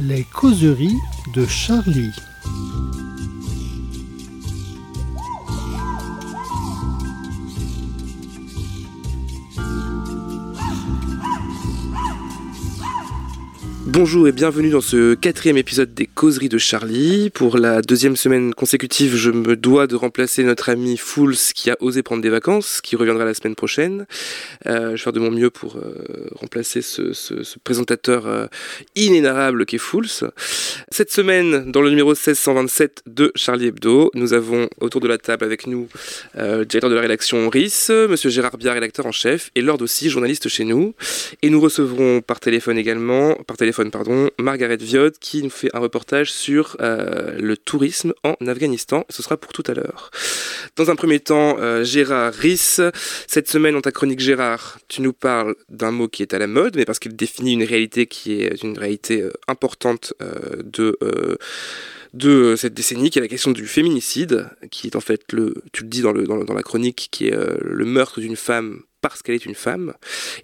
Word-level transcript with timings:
Les 0.00 0.22
causeries 0.22 0.96
de 1.34 1.44
Charlie. 1.44 2.12
Bonjour 13.86 14.28
et 14.28 14.32
bienvenue 14.32 14.70
dans 14.70 14.80
ce 14.80 15.14
quatrième 15.14 15.56
épisode 15.56 15.92
des 15.94 16.07
causeries 16.18 16.48
de 16.48 16.58
Charlie. 16.58 17.30
Pour 17.30 17.58
la 17.58 17.80
deuxième 17.80 18.16
semaine 18.16 18.52
consécutive, 18.52 19.14
je 19.14 19.30
me 19.30 19.54
dois 19.54 19.86
de 19.86 19.94
remplacer 19.94 20.42
notre 20.42 20.68
ami 20.68 20.96
Fools 20.96 21.36
qui 21.54 21.70
a 21.70 21.76
osé 21.78 22.02
prendre 22.02 22.22
des 22.22 22.28
vacances, 22.28 22.80
qui 22.80 22.96
reviendra 22.96 23.24
la 23.24 23.34
semaine 23.34 23.54
prochaine. 23.54 24.04
Euh, 24.66 24.88
je 24.88 24.90
vais 24.90 24.96
faire 24.96 25.12
de 25.12 25.20
mon 25.20 25.30
mieux 25.30 25.50
pour 25.50 25.76
euh, 25.76 26.26
remplacer 26.34 26.82
ce, 26.82 27.12
présentateur 27.62 28.26
euh, 28.26 28.46
inénarrable 28.96 29.64
qu'est 29.64 29.78
Fools. 29.78 30.08
Cette 30.90 31.12
semaine, 31.12 31.70
dans 31.70 31.82
le 31.82 31.90
numéro 31.90 32.08
1627 32.08 33.04
de 33.06 33.30
Charlie 33.36 33.66
Hebdo, 33.66 34.10
nous 34.14 34.32
avons 34.32 34.68
autour 34.80 35.00
de 35.00 35.06
la 35.06 35.18
table 35.18 35.44
avec 35.44 35.68
nous 35.68 35.86
euh, 36.36 36.58
le 36.58 36.66
directeur 36.66 36.90
de 36.90 36.96
la 36.96 37.02
rédaction 37.02 37.48
RIS, 37.48 37.90
Monsieur 38.08 38.28
Gérard 38.28 38.58
Biard, 38.58 38.74
rédacteur 38.74 39.06
en 39.06 39.12
chef, 39.12 39.52
et 39.54 39.60
Lord 39.60 39.82
aussi, 39.82 40.10
journaliste 40.10 40.48
chez 40.48 40.64
nous. 40.64 40.96
Et 41.42 41.48
nous 41.48 41.60
recevrons 41.60 42.22
par 42.22 42.40
téléphone 42.40 42.76
également, 42.76 43.36
par 43.46 43.56
téléphone 43.56 43.92
pardon, 43.92 44.30
Margaret 44.40 44.78
Viod 44.78 45.14
qui 45.20 45.44
nous 45.44 45.50
fait 45.50 45.70
un 45.74 45.78
reportage 45.78 46.07
sur 46.24 46.76
euh, 46.80 47.38
le 47.38 47.56
tourisme 47.56 48.12
en 48.24 48.34
Afghanistan. 48.46 49.04
Ce 49.08 49.22
sera 49.22 49.36
pour 49.36 49.52
tout 49.52 49.64
à 49.66 49.74
l'heure. 49.74 50.10
Dans 50.76 50.90
un 50.90 50.96
premier 50.96 51.20
temps, 51.20 51.56
euh, 51.58 51.84
Gérard 51.84 52.32
Riss. 52.32 52.80
Cette 53.26 53.48
semaine, 53.48 53.74
dans 53.74 53.80
ta 53.80 53.92
chronique 53.92 54.20
Gérard, 54.20 54.78
tu 54.88 55.02
nous 55.02 55.12
parles 55.12 55.54
d'un 55.68 55.90
mot 55.90 56.08
qui 56.08 56.22
est 56.22 56.34
à 56.34 56.38
la 56.38 56.46
mode, 56.46 56.76
mais 56.76 56.84
parce 56.84 56.98
qu'il 56.98 57.14
définit 57.14 57.52
une 57.52 57.64
réalité 57.64 58.06
qui 58.06 58.42
est 58.42 58.62
une 58.62 58.78
réalité 58.78 59.22
euh, 59.22 59.32
importante 59.46 60.14
de 60.64 60.96
de 62.14 62.56
cette 62.56 62.72
décennie, 62.72 63.10
qui 63.10 63.18
est 63.18 63.22
la 63.22 63.28
question 63.28 63.50
du 63.50 63.66
féminicide, 63.66 64.48
qui 64.70 64.86
est 64.86 64.96
en 64.96 65.00
fait 65.00 65.30
le, 65.30 65.54
tu 65.72 65.82
le 65.82 65.90
dis 65.90 66.00
dans, 66.00 66.12
la 66.12 66.62
chronique, 66.62 67.08
qui 67.10 67.28
est 67.28 67.36
le 67.60 67.84
meurtre 67.84 68.20
d'une 68.20 68.34
femme 68.34 68.80
parce 69.00 69.22
qu'elle 69.22 69.36
est 69.36 69.46
une 69.46 69.54
femme, 69.54 69.94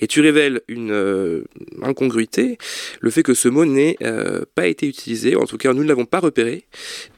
et 0.01 0.07
tu 0.07 0.21
révèles 0.21 0.63
une 0.69 0.93
euh, 0.93 1.45
incongruité, 1.83 2.59
le 3.01 3.11
fait 3.11 3.23
que 3.23 3.35
ce 3.35 3.49
mot 3.49 3.65
n'ait 3.65 3.97
euh, 4.03 4.45
pas 4.55 4.67
été 4.67 4.87
utilisé, 4.87 5.37
en 5.37 5.45
tout 5.45 5.59
cas 5.59 5.73
nous 5.73 5.83
ne 5.83 5.89
l'avons 5.89 6.05
pas 6.07 6.21
repéré, 6.21 6.67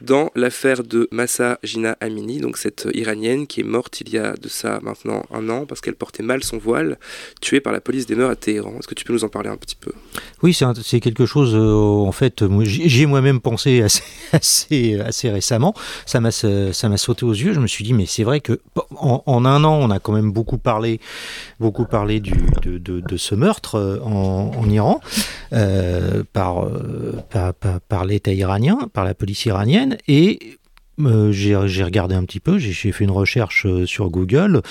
dans 0.00 0.30
l'affaire 0.34 0.82
de 0.82 1.08
Massa 1.10 1.58
Gina 1.62 1.96
Amini, 2.00 2.40
donc 2.40 2.58
cette 2.58 2.88
iranienne 2.94 3.46
qui 3.46 3.60
est 3.60 3.64
morte 3.64 4.00
il 4.00 4.10
y 4.10 4.18
a 4.18 4.34
de 4.34 4.48
ça 4.48 4.80
maintenant 4.82 5.24
un 5.32 5.48
an, 5.48 5.66
parce 5.66 5.80
qu'elle 5.80 5.94
portait 5.94 6.22
mal 6.22 6.42
son 6.42 6.58
voile, 6.58 6.98
tuée 7.40 7.60
par 7.60 7.72
la 7.72 7.80
police 7.80 8.06
des 8.06 8.14
mœurs 8.14 8.30
à 8.30 8.36
Téhéran. 8.36 8.76
Est-ce 8.78 8.88
que 8.88 8.94
tu 8.94 9.04
peux 9.04 9.12
nous 9.12 9.24
en 9.24 9.28
parler 9.28 9.48
un 9.48 9.56
petit 9.56 9.76
peu? 9.76 9.92
Oui, 10.42 10.54
c'est 10.54 11.00
quelque 11.00 11.26
chose, 11.26 11.54
euh, 11.54 12.06
en 12.06 12.12
fait, 12.12 12.42
moi, 12.42 12.64
j'y 12.64 13.02
ai 13.02 13.06
moi-même 13.06 13.40
pensé 13.40 13.82
assez, 13.82 14.02
assez, 14.32 15.00
assez 15.00 15.30
récemment, 15.30 15.74
ça 16.04 16.20
m'a 16.20 16.30
sauté 16.30 17.24
aux 17.24 17.32
yeux, 17.32 17.52
je 17.52 17.60
me 17.60 17.66
suis 17.66 17.84
dit, 17.84 17.92
mais 17.92 18.06
c'est 18.06 18.24
vrai 18.24 18.40
que 18.40 18.60
en, 18.96 19.44
un 19.44 19.64
an, 19.64 19.74
on 19.74 19.90
a 19.90 19.98
quand 19.98 20.12
même 20.12 20.32
beaucoup 20.32 20.58
parlé 20.58 21.00
beaucoup 21.60 21.84
parlé 21.84 22.20
de, 22.20 23.16
ce 23.16 23.34
meurtre 23.34 23.76
euh, 23.76 24.00
en, 24.02 24.68
Iran 24.68 25.00
euh, 25.52 26.22
par, 26.32 26.64
euh, 26.64 27.22
par, 27.30 27.54
par 27.54 28.04
l'État 28.04 28.32
iranien, 28.32 28.78
par 28.92 29.04
la 29.04 29.14
police 29.14 29.44
iranienne, 29.46 29.96
et 30.08 30.58
euh, 30.98 31.30
j'ai 31.30 31.84
regardé 31.84 32.14
un 32.14 32.24
petit 32.24 32.40
peu, 32.40 32.56
j'ai 32.58 32.72
fait 32.90 33.04
une 33.04 33.10
recherche 33.10 33.66
euh, 33.66 33.84
sur 33.84 34.08
Google, 34.08 34.62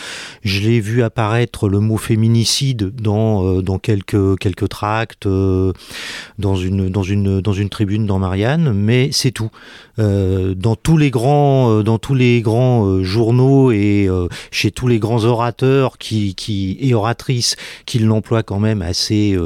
je 0.43 0.61
l'ai 0.61 0.79
vu 0.79 1.03
apparaître 1.03 1.69
le 1.69 1.79
mot 1.79 1.97
féminicide 1.97 2.91
dans, 2.95 3.45
euh, 3.45 3.61
dans 3.61 3.77
quelques, 3.77 4.39
quelques 4.39 4.69
tracts, 4.69 5.27
dans, 5.27 6.55
une, 6.55 6.89
dans, 6.89 7.03
une, 7.03 7.41
dans 7.41 7.53
une 7.53 7.69
tribune 7.69 8.07
dans 8.07 8.17
Marianne, 8.17 8.73
mais 8.73 9.09
c'est 9.11 9.31
tout. 9.31 9.51
Dans 9.97 10.75
tous 10.75 10.97
les 10.97 11.09
grands, 11.09 11.81
dans 11.81 11.97
tous 11.99 12.15
les 12.15 12.41
grands 12.41 13.01
journaux 13.01 13.71
et 13.71 14.09
chez 14.51 14.69
tous 14.69 14.89
les 14.89 14.99
grands 14.99 15.23
orateurs 15.23 15.97
qui, 15.97 16.35
qui, 16.35 16.77
et 16.81 16.93
oratrices 16.93 17.55
qui 17.85 17.99
l'emploient 17.99 18.43
quand 18.43 18.59
même 18.59 18.81
assez, 18.81 19.37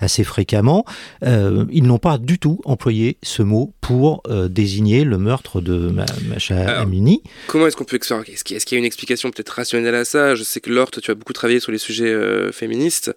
assez 0.00 0.24
fréquemment, 0.24 0.86
ils 1.22 1.82
n'ont 1.82 1.98
pas 1.98 2.16
du 2.16 2.38
tout 2.38 2.60
employé 2.64 3.18
ce 3.22 3.42
mot 3.42 3.74
pour 3.82 4.22
désigner 4.48 5.04
le 5.04 5.18
meurtre 5.18 5.60
de 5.60 5.95
Macha 6.28 6.80
Amini. 6.80 7.22
Comment 7.46 7.66
est-ce 7.66 7.76
qu'on 7.76 7.84
peut 7.84 7.96
expliquer 7.96 8.32
Est-ce 8.32 8.44
qu'il 8.44 8.76
y 8.76 8.76
a- 8.76 8.78
une 8.78 8.84
explication 8.84 9.30
peut-être 9.30 9.50
rationnelle 9.50 9.94
à 9.94 10.04
ça 10.04 10.34
Je 10.34 10.42
sais 10.42 10.60
que 10.60 10.70
toi, 10.70 10.86
tu 11.02 11.10
as 11.10 11.14
beaucoup 11.14 11.32
travaillé 11.32 11.60
sur 11.60 11.72
les 11.72 11.78
sujets 11.78 12.12
euh, 12.12 12.52
féministes. 12.52 13.12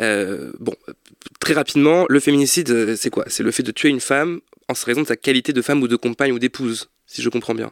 Euh, 0.00 0.52
bon, 0.58 0.74
très 1.40 1.54
rapidement, 1.54 2.06
le 2.08 2.20
féminicide, 2.20 2.70
euh, 2.70 2.96
c'est 2.98 3.10
quoi? 3.10 3.24
C'est 3.28 3.42
le 3.42 3.50
fait 3.50 3.62
de 3.62 3.70
tuer 3.72 3.88
une 3.88 4.00
femme 4.00 4.40
en 4.68 4.72
raison 4.86 5.02
de 5.02 5.06
sa 5.06 5.16
qualité 5.16 5.52
de 5.52 5.62
femme 5.62 5.82
ou 5.82 5.88
de 5.88 5.96
compagne 5.96 6.32
ou 6.32 6.38
d'épouse, 6.38 6.88
si 7.06 7.20
je 7.22 7.28
comprends 7.28 7.54
bien. 7.54 7.70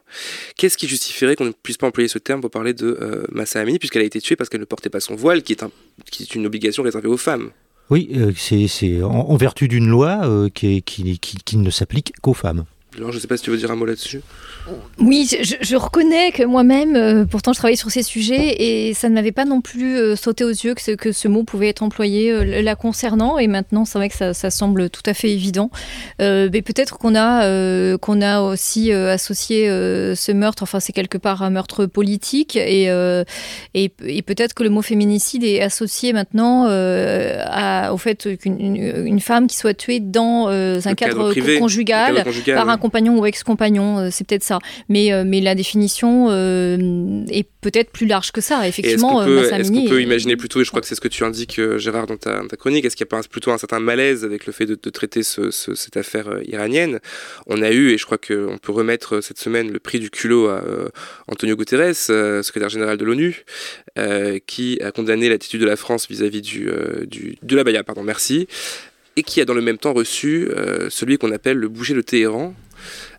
Qu'est-ce 0.56 0.76
qui 0.76 0.86
justifierait 0.86 1.36
qu'on 1.36 1.46
ne 1.46 1.52
puisse 1.52 1.78
pas 1.78 1.86
employer 1.86 2.08
ce 2.08 2.18
terme 2.18 2.40
pour 2.42 2.50
parler 2.50 2.74
de 2.74 2.98
euh, 3.00 3.24
Massa 3.32 3.60
Amini, 3.60 3.78
puisqu'elle 3.78 4.02
a 4.02 4.04
été 4.04 4.20
tuée 4.20 4.36
parce 4.36 4.50
qu'elle 4.50 4.60
ne 4.60 4.66
portait 4.66 4.90
pas 4.90 5.00
son 5.00 5.14
voile, 5.14 5.42
qui 5.42 5.52
est, 5.52 5.62
un, 5.62 5.70
qui 6.10 6.24
est 6.24 6.34
une 6.34 6.44
obligation 6.46 6.82
réservée 6.82 7.08
aux 7.08 7.16
femmes? 7.16 7.50
Oui, 7.90 8.10
euh, 8.14 8.32
c'est 8.36 8.68
c'est 8.68 9.02
en, 9.02 9.10
en 9.10 9.36
vertu 9.36 9.68
d'une 9.68 9.88
loi 9.88 10.20
euh, 10.24 10.48
qui, 10.48 10.76
est- 10.76 10.80
qui, 10.82 11.18
qui, 11.18 11.36
qui 11.44 11.56
ne 11.56 11.70
s'applique 11.70 12.12
qu'aux 12.22 12.34
femmes. 12.34 12.64
Alors, 12.96 13.10
je 13.10 13.18
sais 13.18 13.26
pas 13.26 13.36
si 13.36 13.42
tu 13.44 13.50
veux 13.50 13.56
dire 13.56 13.70
un 13.70 13.76
mot 13.76 13.86
là-dessus. 13.86 14.20
Oui, 14.98 15.28
je, 15.28 15.76
reconnais 15.76 16.30
que 16.30 16.44
moi-même, 16.44 16.94
euh, 16.94 17.24
pourtant 17.24 17.52
je 17.52 17.58
travaille 17.58 17.76
sur 17.76 17.90
ces 17.90 18.02
sujets 18.04 18.62
et 18.62 18.94
ça 18.94 19.08
ne 19.08 19.14
m'avait 19.14 19.32
pas 19.32 19.44
non 19.44 19.60
plus 19.60 19.96
euh, 19.96 20.14
sauté 20.14 20.44
aux 20.44 20.50
yeux 20.50 20.74
que 20.74 20.80
ce, 20.82 20.92
que 20.92 21.10
ce 21.10 21.26
mot 21.26 21.42
pouvait 21.42 21.68
être 21.68 21.82
employé 21.82 22.30
euh, 22.30 22.62
la 22.62 22.76
concernant 22.76 23.38
et 23.38 23.48
maintenant 23.48 23.84
c'est 23.84 23.98
vrai 23.98 24.08
que 24.08 24.14
ça, 24.14 24.34
ça 24.34 24.50
semble 24.50 24.88
tout 24.90 25.02
à 25.06 25.14
fait 25.14 25.30
évident. 25.30 25.70
Euh, 26.20 26.48
mais 26.52 26.62
peut-être 26.62 26.98
qu'on 26.98 27.16
a, 27.16 27.96
qu'on 27.98 28.20
a 28.20 28.40
aussi 28.42 28.92
associé 28.92 29.66
ce 29.68 30.32
meurtre, 30.32 30.62
enfin 30.62 30.78
c'est 30.78 30.92
quelque 30.92 31.18
part 31.18 31.42
un 31.42 31.50
meurtre 31.50 31.86
politique 31.86 32.56
et, 32.56 32.84
et, 33.74 33.92
et 34.04 34.22
peut-être 34.22 34.54
que 34.54 34.62
le 34.62 34.70
mot 34.70 34.82
féminicide 34.82 35.44
est 35.44 35.60
associé 35.60 36.12
maintenant 36.12 36.66
à- 36.68 37.92
au 37.92 37.96
fait 37.96 38.36
qu'une 38.38 38.60
une, 38.60 39.06
une 39.06 39.20
femme 39.20 39.46
qui 39.46 39.56
soit 39.56 39.74
tuée 39.74 39.98
dans 40.00 40.48
un 40.48 40.80
cadre 40.94 40.94
cadre, 40.94 41.30
privé, 41.30 41.58
conjugal 41.58 42.14
Cadre 42.16 42.24
conjugal, 42.24 42.56
par 42.56 42.68
un. 42.68 42.78
Compagnon 42.82 43.18
ou 43.18 43.24
ex-compagnon, 43.24 43.98
euh, 43.98 44.08
c'est 44.10 44.26
peut-être 44.26 44.42
ça. 44.42 44.58
Mais, 44.90 45.12
euh, 45.12 45.24
mais 45.26 45.40
la 45.40 45.54
définition 45.54 46.26
euh, 46.30 47.24
est 47.30 47.46
peut-être 47.62 47.90
plus 47.92 48.06
large 48.06 48.32
que 48.32 48.40
ça. 48.42 48.56
Est-ce 48.68 48.80
Effectivement, 48.80 49.20
qu'on 49.20 49.24
peut, 49.24 49.36
Massa 49.36 49.58
est-ce 49.60 49.70
qu'on 49.72 49.88
peut 49.88 50.02
imaginer 50.02 50.36
plutôt, 50.36 50.60
et 50.60 50.64
je 50.64 50.70
crois 50.70 50.82
que 50.82 50.86
c'est 50.88 50.94
ce 50.96 51.00
que 51.00 51.08
tu 51.08 51.24
indiques, 51.24 51.60
Gérard, 51.78 52.06
dans 52.06 52.16
ta, 52.18 52.40
dans 52.40 52.48
ta 52.48 52.56
chronique, 52.56 52.84
est-ce 52.84 52.96
qu'il 52.96 53.04
n'y 53.04 53.08
a 53.16 53.22
pas 53.22 53.26
plutôt 53.28 53.50
un 53.52 53.58
certain 53.58 53.80
malaise 53.80 54.24
avec 54.24 54.44
le 54.46 54.52
fait 54.52 54.66
de, 54.66 54.76
de 54.82 54.90
traiter 54.90 55.22
ce- 55.22 55.50
ce- 55.50 55.74
cette 55.74 55.96
affaire 55.96 56.28
iranienne? 56.46 56.98
On 57.46 57.62
a 57.62 57.70
eu, 57.70 57.90
et 57.92 57.98
je 57.98 58.04
crois 58.04 58.18
qu'on 58.18 58.58
peut 58.60 58.72
remettre 58.72 59.20
cette 59.22 59.38
semaine 59.38 59.70
le 59.72 59.78
prix 59.78 60.00
du 60.00 60.10
culot 60.10 60.48
à 60.48 60.62
Antonio 61.28 61.56
Guterres, 61.56 61.94
secrétaire 61.94 62.68
général 62.68 62.96
de 62.98 63.04
l'ONU, 63.04 63.44
qui 64.46 64.78
a 64.82 64.90
condamné 64.90 65.28
l'attitude 65.28 65.60
de 65.60 65.66
la 65.66 65.76
France 65.76 66.08
vis-à-vis 66.08 66.42
du, 66.42 66.68
du, 67.06 67.36
de 67.42 67.56
la 67.56 67.62
Baïa, 67.64 67.84
pardon, 67.84 68.02
merci, 68.02 68.48
et 69.16 69.22
qui 69.22 69.40
a 69.40 69.44
dans 69.44 69.54
le 69.54 69.60
même 69.60 69.78
temps 69.78 69.92
reçu 69.92 70.48
euh, 70.50 70.88
celui 70.90 71.18
qu'on 71.18 71.30
appelle 71.32 71.58
le 71.58 71.68
boucher 71.68 71.94
de 71.94 72.00
Téhéran. 72.00 72.54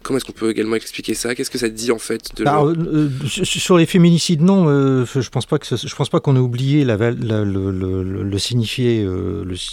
Comment 0.04 0.18
est-ce 0.18 0.26
qu'on 0.26 0.32
peut 0.34 0.52
également 0.52 0.76
expliquer 0.76 1.14
ça? 1.14 1.34
Qu'est-ce 1.34 1.50
que 1.50 1.58
ça 1.58 1.70
dit 1.70 1.92
en 1.92 1.98
fait 1.98 2.36
de 2.36 2.44
Bah, 2.44 2.62
euh, 2.64 2.76
euh, 2.76 3.10
sur 3.26 3.78
les 3.78 3.86
féminicides, 3.86 4.42
non. 4.42 4.66
euh, 4.68 5.06
je 5.06 5.30
pense 5.30 5.46
pas 5.46 5.58
que 5.60 5.66
ce- 5.66 5.88
je 5.88 5.96
pense 5.96 6.10
pas 6.10 6.20
qu'on 6.20 6.36
ait 6.36 6.40
oublié 6.40 6.84
la, 6.86 6.98
le, 7.12 8.38
signifié, 8.38 9.08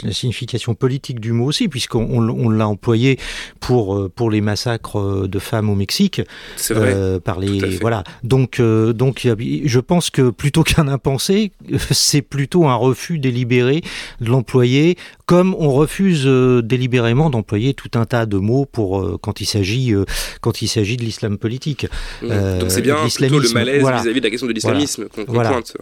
la 0.04 0.12
signification 0.12 0.74
politique 0.74 1.20
du 1.20 1.32
mot 1.32 1.46
aussi, 1.46 1.68
puisqu'on 1.68 2.06
on, 2.10 2.28
on 2.28 2.48
l'a 2.48 2.68
employé 2.68 3.18
pour 3.60 4.08
pour 4.10 4.30
les 4.30 4.41
massacres 4.41 5.26
de 5.28 5.38
femmes 5.38 5.68
au 5.70 5.74
Mexique. 5.74 6.22
C'est 6.56 6.74
vrai. 6.74 7.20
par 7.20 7.38
les 7.41 7.78
voilà. 7.78 8.04
Donc 8.22 8.60
donc 8.60 9.26
je 9.26 9.78
pense 9.80 10.10
que 10.10 10.30
plutôt 10.30 10.62
qu'un 10.70 10.88
impensé, 10.88 11.52
c'est 11.91 12.22
plutôt 12.22 12.66
un 12.68 12.74
refus 12.74 13.18
délibéré 13.18 13.82
de 14.20 14.28
l'employer, 14.30 14.97
comme 15.30 15.54
on 15.60 15.71
refuse 15.71 16.24
euh, 16.27 16.60
délibérément 16.60 17.30
d'employer 17.30 17.72
tout 17.72 17.92
un 17.94 18.04
tas 18.04 18.27
de 18.27 18.36
mots 18.36 18.66
pour 18.66 19.00
euh, 19.00 19.16
quand 19.22 19.41
il 19.41 19.47
s'agit 19.47 19.94
euh, 19.94 20.04
quand 20.41 20.60
il 20.60 20.66
s'agit 20.66 20.97
de 20.97 21.04
l'islam 21.04 21.38
politique. 21.38 21.84
Mm. 22.21 22.27
euh, 22.32 22.59
Donc 22.59 22.72
c'est 22.72 22.82
bien 22.82 22.97
plutôt 22.97 23.38
le 23.38 23.48
malaise 23.50 23.80
voilà. 23.80 24.03
vis-à-vis 24.03 24.18
de 24.18 24.24
la 24.27 24.30
question 24.30 24.48
de 24.48 24.53
l'islamisme 24.53 25.04
qu'on 25.09 25.24
Voilà. 25.32 25.50
pointe. 25.50 25.77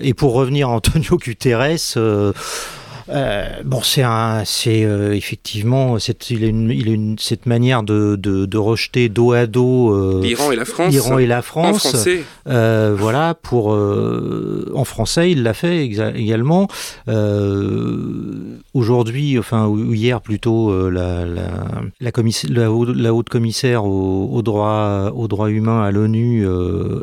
Et 0.00 0.14
pour 0.14 0.32
revenir 0.32 0.70
à 0.70 0.72
Antonio 0.72 1.18
Guterres, 1.18 1.76
euh, 3.10 3.48
bon, 3.64 3.80
c'est 3.82 4.02
un, 4.02 4.42
c'est 4.44 4.84
euh, 4.84 5.12
effectivement, 5.14 5.98
cette, 5.98 6.30
il 6.30 6.44
une, 6.44 6.70
il 6.70 6.88
une, 6.88 7.18
cette 7.18 7.46
manière 7.46 7.82
de, 7.82 8.16
de, 8.16 8.46
de 8.46 8.58
rejeter 8.58 9.08
dos 9.08 9.32
à 9.32 9.46
dos 9.46 9.92
euh, 9.94 10.20
L'Iran 10.22 10.52
et 10.52 10.56
la 10.56 10.64
France. 10.64 10.92
l'Iran 10.92 11.18
et 11.18 11.26
la 11.26 11.38
en 11.38 11.42
France. 11.42 11.78
français. 11.88 12.22
Euh, 12.48 12.94
voilà, 12.96 13.34
pour 13.34 13.68
en 13.70 14.84
français, 14.84 15.30
il 15.30 15.42
l'a 15.42 15.54
fait 15.54 15.84
également. 15.84 16.68
Aujourd'hui, 18.74 19.38
enfin 19.38 19.66
ou 19.66 19.92
hier 19.94 20.20
plutôt, 20.20 20.88
la, 20.90 21.24
la, 21.26 21.42
la, 22.00 22.12
commissaire- 22.12 22.50
la, 22.52 22.70
haute, 22.70 22.94
la 22.94 23.12
haute 23.14 23.28
commissaire 23.28 23.84
aux 23.84 24.28
au 24.32 24.42
droits 24.42 25.12
aux 25.14 25.26
droits 25.28 25.50
humains 25.50 25.82
à 25.82 25.90
l'ONU 25.90 26.46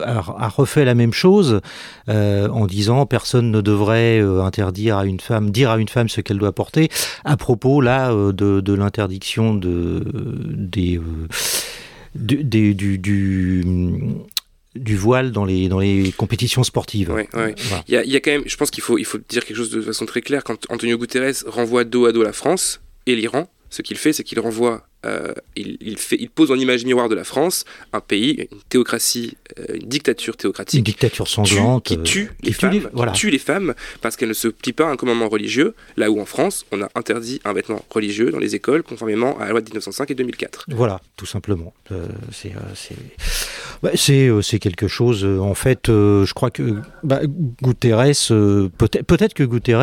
a, 0.06 0.24
a 0.38 0.48
refait 0.48 0.86
la 0.86 0.96
même 0.96 1.14
chose 1.14 1.60
en 2.08 2.66
disant 2.66 3.06
personne 3.06 3.52
ne 3.52 3.62
devrait 3.62 4.20
interdire 4.20 4.98
à 4.98 5.06
une 5.06 5.20
femme, 5.20 5.52
dire 5.52 5.72
à 5.72 5.78
une 5.78 5.88
femme 5.90 5.97
femme 5.98 6.10
ce 6.10 6.22
qu'elle 6.22 6.38
doit 6.38 6.52
porter. 6.52 6.90
À 7.24 7.38
propos 7.38 7.82
là 7.82 8.14
de, 8.14 8.62
de 8.62 8.74
l'interdiction 8.74 9.56
de 9.56 10.04
des, 10.74 11.00
des 12.16 12.74
du, 12.74 12.98
du 12.98 13.64
du 14.76 14.96
voile 14.96 15.32
dans 15.32 15.46
les, 15.46 15.70
dans 15.70 15.80
les 15.80 16.12
compétitions 16.12 16.64
sportives. 16.64 17.10
Ouais, 17.10 17.28
ouais. 17.34 17.56
Il, 17.88 17.94
y 17.94 17.98
a, 17.98 18.04
il, 18.04 18.12
y 18.12 18.16
a, 18.16 18.20
quand 18.20 18.32
même, 18.32 18.44
je 18.46 18.56
pense 18.58 18.70
qu'il 18.70 18.84
faut, 18.84 18.98
il 18.98 19.06
faut 19.06 19.18
dire 19.28 19.44
quelque 19.44 19.58
chose 19.58 19.72
de 19.72 19.82
façon 19.82 20.06
très 20.06 20.22
claire. 20.22 20.44
Quand 20.44 20.60
Antonio 20.70 20.98
Guterres 20.98 21.44
renvoie 21.48 21.84
dos 21.84 22.06
à 22.06 22.12
dos 22.12 22.24
la 22.24 22.34
France 22.34 22.80
et 23.08 23.16
l'Iran, 23.16 23.50
ce 23.70 23.82
qu'il 23.82 23.98
fait, 23.98 24.14
c'est 24.14 24.24
qu'il 24.24 24.40
renvoie 24.40 24.88
euh, 25.06 25.34
il, 25.56 25.98
fait, 25.98 26.18
il, 26.20 26.30
pose 26.30 26.50
en 26.50 26.56
image 26.56 26.84
miroir 26.84 27.08
de 27.08 27.14
la 27.14 27.24
France 27.24 27.66
un 27.94 28.00
pays, 28.00 28.48
une 28.52 28.60
théocratie, 28.68 29.38
euh, 29.60 29.76
une 29.76 29.88
dictature 29.88 30.36
théocratique. 30.36 30.80
Une 30.80 30.84
dictature 30.84 31.28
sanglante. 31.28 31.86
qui 31.86 32.02
tue, 32.02 32.32
les, 32.42 32.52
femmes, 32.52 32.90
voilà. 32.94 33.12
tue 33.12 33.30
les 33.30 33.38
femmes 33.38 33.76
parce 34.02 34.16
qu'elles 34.18 34.30
ne 34.30 34.34
se 34.34 34.48
plient 34.48 34.74
pas 34.74 34.88
à 34.88 34.90
un 34.90 34.96
commandement 34.96 35.30
religieux, 35.30 35.76
là 35.98 36.10
où 36.10 36.20
en 36.20 36.26
France, 36.26 36.66
on 36.72 36.82
a 36.82 36.90
interdit 36.96 37.40
un 37.46 37.54
vêtement 37.54 37.86
religieux 37.92 38.32
dans 38.32 38.40
les 38.40 38.56
écoles, 38.56 38.82
conformément 38.82 39.38
à 39.40 39.46
la 39.46 39.52
loi 39.52 39.62
de 39.62 39.66
1905 39.66 40.10
et 40.10 40.16
2004. 40.16 40.66
Voilà, 40.70 41.00
tout 41.16 41.28
simplement. 41.28 41.74
Euh, 41.92 42.08
c'est 42.32 42.54
bah, 43.84 43.92
c'est 43.96 44.60
quelque 44.60 44.88
chose, 44.88 45.24
en 45.24 45.54
fait, 45.54 45.84
je 45.88 46.34
crois 46.34 46.50
que 46.50 46.82
bah, 47.04 47.22
Guterres, 47.62 48.14
peut-être 48.78 49.06
peut 49.06 49.18
que 49.36 49.44
Guterres 49.44 49.82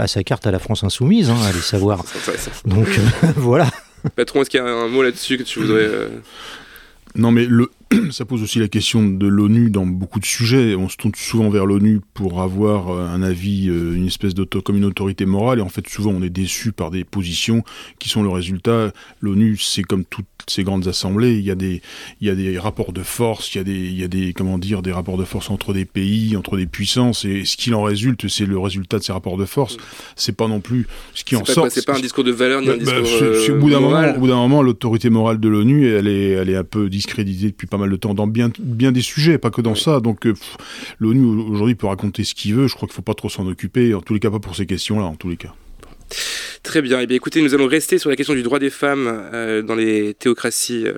a 0.00 0.06
sa 0.06 0.24
carte 0.24 0.46
à 0.46 0.50
la 0.50 0.58
France 0.58 0.84
insoumise, 0.84 1.28
hein, 1.28 1.36
allez 1.46 1.60
savoir. 1.60 2.02
Donc 2.64 2.88
voilà. 3.36 3.68
Patron, 4.16 4.42
est-ce 4.42 4.50
qu'il 4.50 4.60
y 4.60 4.62
a 4.62 4.66
un 4.66 4.88
mot 4.88 5.02
là-dessus 5.02 5.38
que 5.38 5.42
tu 5.42 5.60
voudrais. 5.60 5.84
Euh, 5.84 6.08
non, 7.14 7.30
mais 7.30 7.44
le, 7.44 7.70
ça 8.10 8.24
pose 8.24 8.42
aussi 8.42 8.58
la 8.58 8.68
question 8.68 9.06
de 9.06 9.26
l'ONU 9.26 9.70
dans 9.70 9.86
beaucoup 9.86 10.20
de 10.20 10.26
sujets. 10.26 10.74
On 10.74 10.88
se 10.88 10.96
tourne 10.96 11.14
souvent 11.14 11.48
vers 11.48 11.64
l'ONU 11.64 12.00
pour 12.12 12.42
avoir 12.42 12.90
euh, 12.90 13.08
un 13.08 13.22
avis, 13.22 13.68
euh, 13.68 13.94
une 13.94 14.06
espèce 14.06 14.34
d'auto, 14.34 14.60
comme 14.60 14.76
une 14.76 14.84
autorité 14.84 15.24
morale, 15.24 15.60
et 15.60 15.62
en 15.62 15.70
fait, 15.70 15.88
souvent, 15.88 16.10
on 16.10 16.22
est 16.22 16.30
déçu 16.30 16.72
par 16.72 16.90
des 16.90 17.04
positions 17.04 17.64
qui 17.98 18.10
sont 18.10 18.22
le 18.22 18.28
résultat. 18.28 18.92
L'ONU, 19.20 19.56
c'est 19.56 19.82
comme 19.82 20.04
toutes 20.04 20.26
ces 20.48 20.64
grandes 20.64 20.86
assemblées, 20.86 21.36
il 21.36 21.44
y 21.44 21.50
a 21.50 21.54
des, 21.54 21.80
il 22.20 22.26
y 22.26 22.30
a 22.30 22.34
des 22.34 22.58
rapports 22.58 22.92
de 22.92 23.02
force, 23.02 23.54
il 23.54 23.58
y 23.58 23.60
a 23.60 23.64
des, 23.64 23.72
il 23.72 23.98
y 23.98 24.04
a 24.04 24.08
des, 24.08 24.34
comment 24.34 24.58
dire, 24.58 24.82
des 24.82 24.92
rapports 24.92 25.16
de 25.16 25.24
force 25.24 25.50
entre 25.50 25.72
des 25.72 25.86
pays, 25.86 26.36
entre 26.36 26.58
des 26.58 26.66
puissances, 26.66 27.24
et 27.24 27.46
ce 27.46 27.56
qu'il 27.56 27.74
en 27.74 27.82
résulte, 27.82 28.28
c'est 28.28 28.46
le 28.46 28.58
résultat 28.58 28.98
de 28.98 29.04
ces 29.04 29.12
rapports 29.12 29.38
de 29.38 29.46
force. 29.46 29.78
C'est 30.14 30.36
pas 30.36 30.46
non 30.46 30.60
plus 30.60 30.86
ce 31.14 31.24
qui 31.24 31.36
en 31.36 31.44
sort. 31.44 31.68
C'est 31.70 31.86
pas 31.86 31.96
un 31.96 32.00
discours 32.00 32.24
de 32.24 32.32
valeur 32.32 32.60
ni 32.60 32.68
un 32.68 32.76
bah, 32.76 33.00
discours. 33.00 33.20
Bah, 33.20 33.54
au 33.54 33.58
bout 33.58 33.70
d'un 33.70 33.80
moment, 33.80 34.14
au 34.14 34.20
bout 34.20 34.28
d'un 34.28 34.36
moment, 34.36 34.62
l'autorité 34.62 35.08
morale 35.08 35.40
de 35.40 35.48
l'ONU, 35.48 35.88
elle 35.88 36.06
est, 36.06 36.30
elle 36.30 36.50
est 36.50 36.56
un 36.56 36.64
peu 36.64 36.90
discréditée 36.90 37.46
depuis 37.46 37.66
pas 37.66 37.77
mal 37.78 37.90
de 37.90 37.96
temps 37.96 38.14
dans 38.14 38.26
bien, 38.26 38.50
bien 38.58 38.92
des 38.92 39.02
sujets, 39.02 39.38
pas 39.38 39.50
que 39.50 39.60
dans 39.60 39.74
ça. 39.74 40.00
Donc 40.00 40.26
euh, 40.26 40.34
l'ONU 40.98 41.24
aujourd'hui 41.24 41.74
peut 41.74 41.86
raconter 41.86 42.24
ce 42.24 42.34
qu'il 42.34 42.54
veut. 42.54 42.66
Je 42.66 42.74
crois 42.74 42.86
qu'il 42.88 42.94
faut 42.94 43.02
pas 43.02 43.14
trop 43.14 43.28
s'en 43.28 43.46
occuper. 43.46 43.94
En 43.94 44.00
tous 44.02 44.14
les 44.14 44.20
cas, 44.20 44.30
pas 44.30 44.40
pour 44.40 44.56
ces 44.56 44.66
questions-là. 44.66 45.04
En 45.04 45.16
tous 45.16 45.28
les 45.28 45.36
cas. 45.36 45.54
Très 46.68 46.82
bien. 46.82 47.00
eh 47.00 47.06
bien, 47.06 47.16
écoutez, 47.16 47.40
nous 47.40 47.54
allons 47.54 47.66
rester 47.66 47.96
sur 47.96 48.10
la 48.10 48.16
question 48.16 48.34
du 48.34 48.42
droit 48.42 48.58
des 48.58 48.68
femmes 48.68 49.30
euh, 49.32 49.62
dans 49.62 49.74
les 49.74 50.12
théocraties 50.12 50.84
euh, 50.86 50.92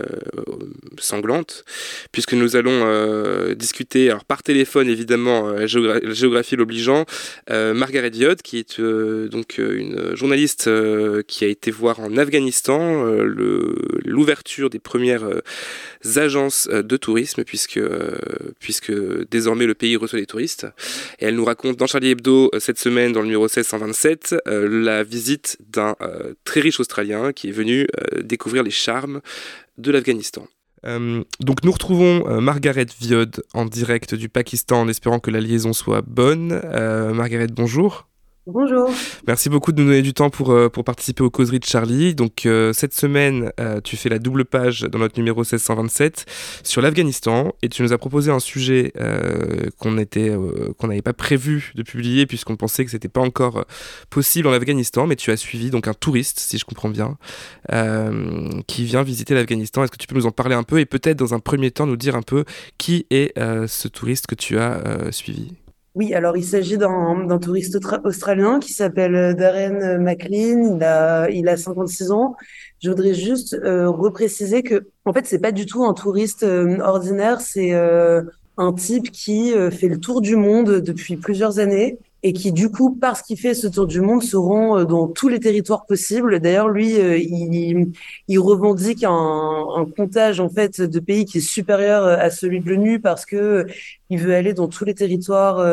sanglantes, 0.98 1.64
puisque 2.10 2.32
nous 2.32 2.56
allons 2.56 2.82
euh, 2.86 3.54
discuter, 3.54 4.10
alors 4.10 4.24
par 4.24 4.42
téléphone 4.42 4.88
évidemment, 4.88 5.52
la 5.52 5.66
géographie 5.68 6.56
l'obligeant, 6.56 7.06
Margaret 7.48 8.10
Viod, 8.10 8.42
qui 8.42 8.58
est 8.58 8.80
donc 8.80 9.58
une 9.58 10.16
journaliste 10.16 10.68
qui 11.28 11.44
a 11.44 11.46
été 11.46 11.70
voir 11.70 12.00
en 12.00 12.16
Afghanistan 12.16 13.04
l'ouverture 14.04 14.70
des 14.70 14.80
premières 14.80 15.24
agences 16.16 16.68
de 16.68 16.96
tourisme, 16.96 17.44
puisque, 17.44 17.80
puisque 18.58 18.92
désormais 19.30 19.66
le 19.66 19.74
pays 19.74 19.96
reçoit 19.96 20.18
des 20.18 20.26
touristes. 20.26 20.66
Et 21.20 21.26
elle 21.26 21.36
nous 21.36 21.44
raconte 21.44 21.76
dans 21.76 21.86
Charlie 21.86 22.10
Hebdo 22.10 22.50
cette 22.58 22.78
semaine, 22.78 23.12
dans 23.12 23.20
le 23.20 23.26
numéro 23.26 23.44
1627, 23.44 24.34
la 24.46 25.04
visite 25.04 25.59
d'un 25.68 25.96
euh, 26.00 26.34
très 26.44 26.60
riche 26.60 26.80
Australien 26.80 27.32
qui 27.32 27.48
est 27.48 27.52
venu 27.52 27.82
euh, 27.82 28.22
découvrir 28.22 28.62
les 28.62 28.70
charmes 28.70 29.20
de 29.78 29.90
l'Afghanistan. 29.90 30.46
Euh, 30.86 31.22
donc 31.40 31.62
nous 31.62 31.72
retrouvons 31.72 32.40
Margaret 32.40 32.86
Viod 33.00 33.42
en 33.52 33.66
direct 33.66 34.14
du 34.14 34.28
Pakistan 34.28 34.80
en 34.80 34.88
espérant 34.88 35.20
que 35.20 35.30
la 35.30 35.40
liaison 35.40 35.72
soit 35.72 36.02
bonne. 36.02 36.60
Margaret, 37.12 37.48
bonjour. 37.48 38.09
Bonjour. 38.46 38.90
Merci 39.26 39.50
beaucoup 39.50 39.70
de 39.70 39.82
nous 39.82 39.88
donner 39.88 40.00
du 40.00 40.14
temps 40.14 40.30
pour, 40.30 40.50
euh, 40.50 40.70
participer 40.70 41.22
aux 41.22 41.28
causeries 41.28 41.60
de 41.60 41.66
Charlie. 41.66 42.14
Donc 42.14 42.46
euh, 42.46 42.72
cette 42.72 42.94
semaine, 42.94 43.52
euh, 43.60 43.82
tu 43.82 43.98
fais 43.98 44.08
la 44.08 44.18
double 44.18 44.46
page 44.46 44.80
dans 44.80 44.98
notre 44.98 45.18
numéro 45.18 45.42
1627 45.42 46.24
sur 46.64 46.80
l'Afghanistan 46.80 47.52
et 47.60 47.68
tu 47.68 47.82
nous 47.82 47.92
as 47.92 47.98
proposé 47.98 48.30
un 48.30 48.40
sujet 48.40 48.94
qu'on 49.78 49.90
n'avait 49.90 51.02
pas 51.02 51.12
prévu 51.12 51.72
de 51.74 51.82
publier 51.82 52.24
puisqu'on 52.24 52.56
pensait 52.56 52.86
que 52.86 52.90
c'était 52.90 53.08
pas 53.08 53.20
encore 53.20 53.66
possible 54.08 54.48
en 54.48 54.52
Afghanistan, 54.52 55.06
mais 55.06 55.16
tu 55.16 55.30
as 55.30 55.36
suivi 55.36 55.68
donc 55.68 55.86
un 55.86 55.94
touriste, 55.94 56.38
si 56.38 56.56
je 56.56 56.64
comprends 56.64 56.88
bien, 56.88 57.18
qui 58.66 58.84
vient 58.84 59.02
visiter 59.02 59.34
l'Afghanistan. 59.34 59.84
Est-ce 59.84 59.92
que 59.92 59.98
tu 59.98 60.06
peux 60.06 60.16
nous 60.16 60.26
en 60.26 60.32
parler 60.32 60.54
un 60.54 60.62
peu 60.62 60.80
et 60.80 60.86
peut-être 60.86 61.18
dans 61.18 61.34
un 61.34 61.40
premier 61.40 61.70
temps 61.70 61.86
nous 61.86 61.96
dire 61.96 62.16
un 62.16 62.22
peu 62.22 62.44
qui 62.78 63.06
est 63.10 63.38
ce 63.38 63.88
touriste 63.88 64.26
que 64.26 64.34
tu 64.34 64.58
as 64.58 64.82
suivi? 65.10 65.52
Oui, 65.96 66.14
alors 66.14 66.36
il 66.36 66.44
s'agit 66.44 66.78
d'un 66.78 67.38
touriste 67.40 67.76
australien 68.04 68.60
qui 68.60 68.72
s'appelle 68.72 69.14
euh, 69.16 69.34
Darren 69.34 69.82
euh, 69.82 69.98
McLean. 69.98 70.76
Il 70.76 70.84
a, 70.84 71.28
il 71.30 71.48
a 71.48 71.56
56 71.56 72.12
ans. 72.12 72.36
Je 72.80 72.90
voudrais 72.90 73.14
juste 73.14 73.54
euh, 73.54 73.90
repréciser 73.90 74.62
que, 74.62 74.86
en 75.04 75.12
fait, 75.12 75.26
c'est 75.26 75.40
pas 75.40 75.50
du 75.50 75.66
tout 75.66 75.84
un 75.84 75.92
touriste 75.92 76.44
euh, 76.44 76.78
ordinaire. 76.80 77.40
C'est 77.40 77.72
un 77.72 78.72
type 78.74 79.10
qui 79.10 79.52
fait 79.70 79.88
le 79.88 79.98
tour 79.98 80.20
du 80.20 80.36
monde 80.36 80.80
depuis 80.80 81.16
plusieurs 81.16 81.58
années 81.58 81.98
et 82.22 82.32
qui 82.32 82.52
du 82.52 82.70
coup, 82.70 82.96
parce 83.00 83.22
qu'il 83.22 83.38
fait 83.38 83.54
ce 83.54 83.66
tour 83.66 83.86
du 83.86 84.00
monde, 84.00 84.22
se 84.22 84.36
rend 84.36 84.78
euh, 84.78 84.84
dans 84.84 85.08
tous 85.08 85.28
les 85.28 85.40
territoires 85.40 85.86
possibles. 85.86 86.38
D'ailleurs, 86.40 86.68
lui, 86.68 86.98
euh, 86.98 87.16
il, 87.18 87.92
il, 88.28 88.38
revendique 88.38 89.04
un, 89.04 89.10
un, 89.10 89.86
comptage 89.86 90.38
en 90.38 90.50
fait 90.50 90.82
de 90.82 91.00
pays 91.00 91.24
qui 91.24 91.38
est 91.38 91.40
supérieur 91.40 92.04
euh, 92.04 92.16
à 92.18 92.30
celui 92.30 92.60
de 92.60 92.68
l'ONU 92.68 93.00
parce 93.00 93.24
que 93.24 93.66
il 94.10 94.18
veut 94.18 94.34
aller 94.34 94.52
dans 94.52 94.68
tous 94.68 94.84
les 94.84 94.94
territoires 94.94 95.64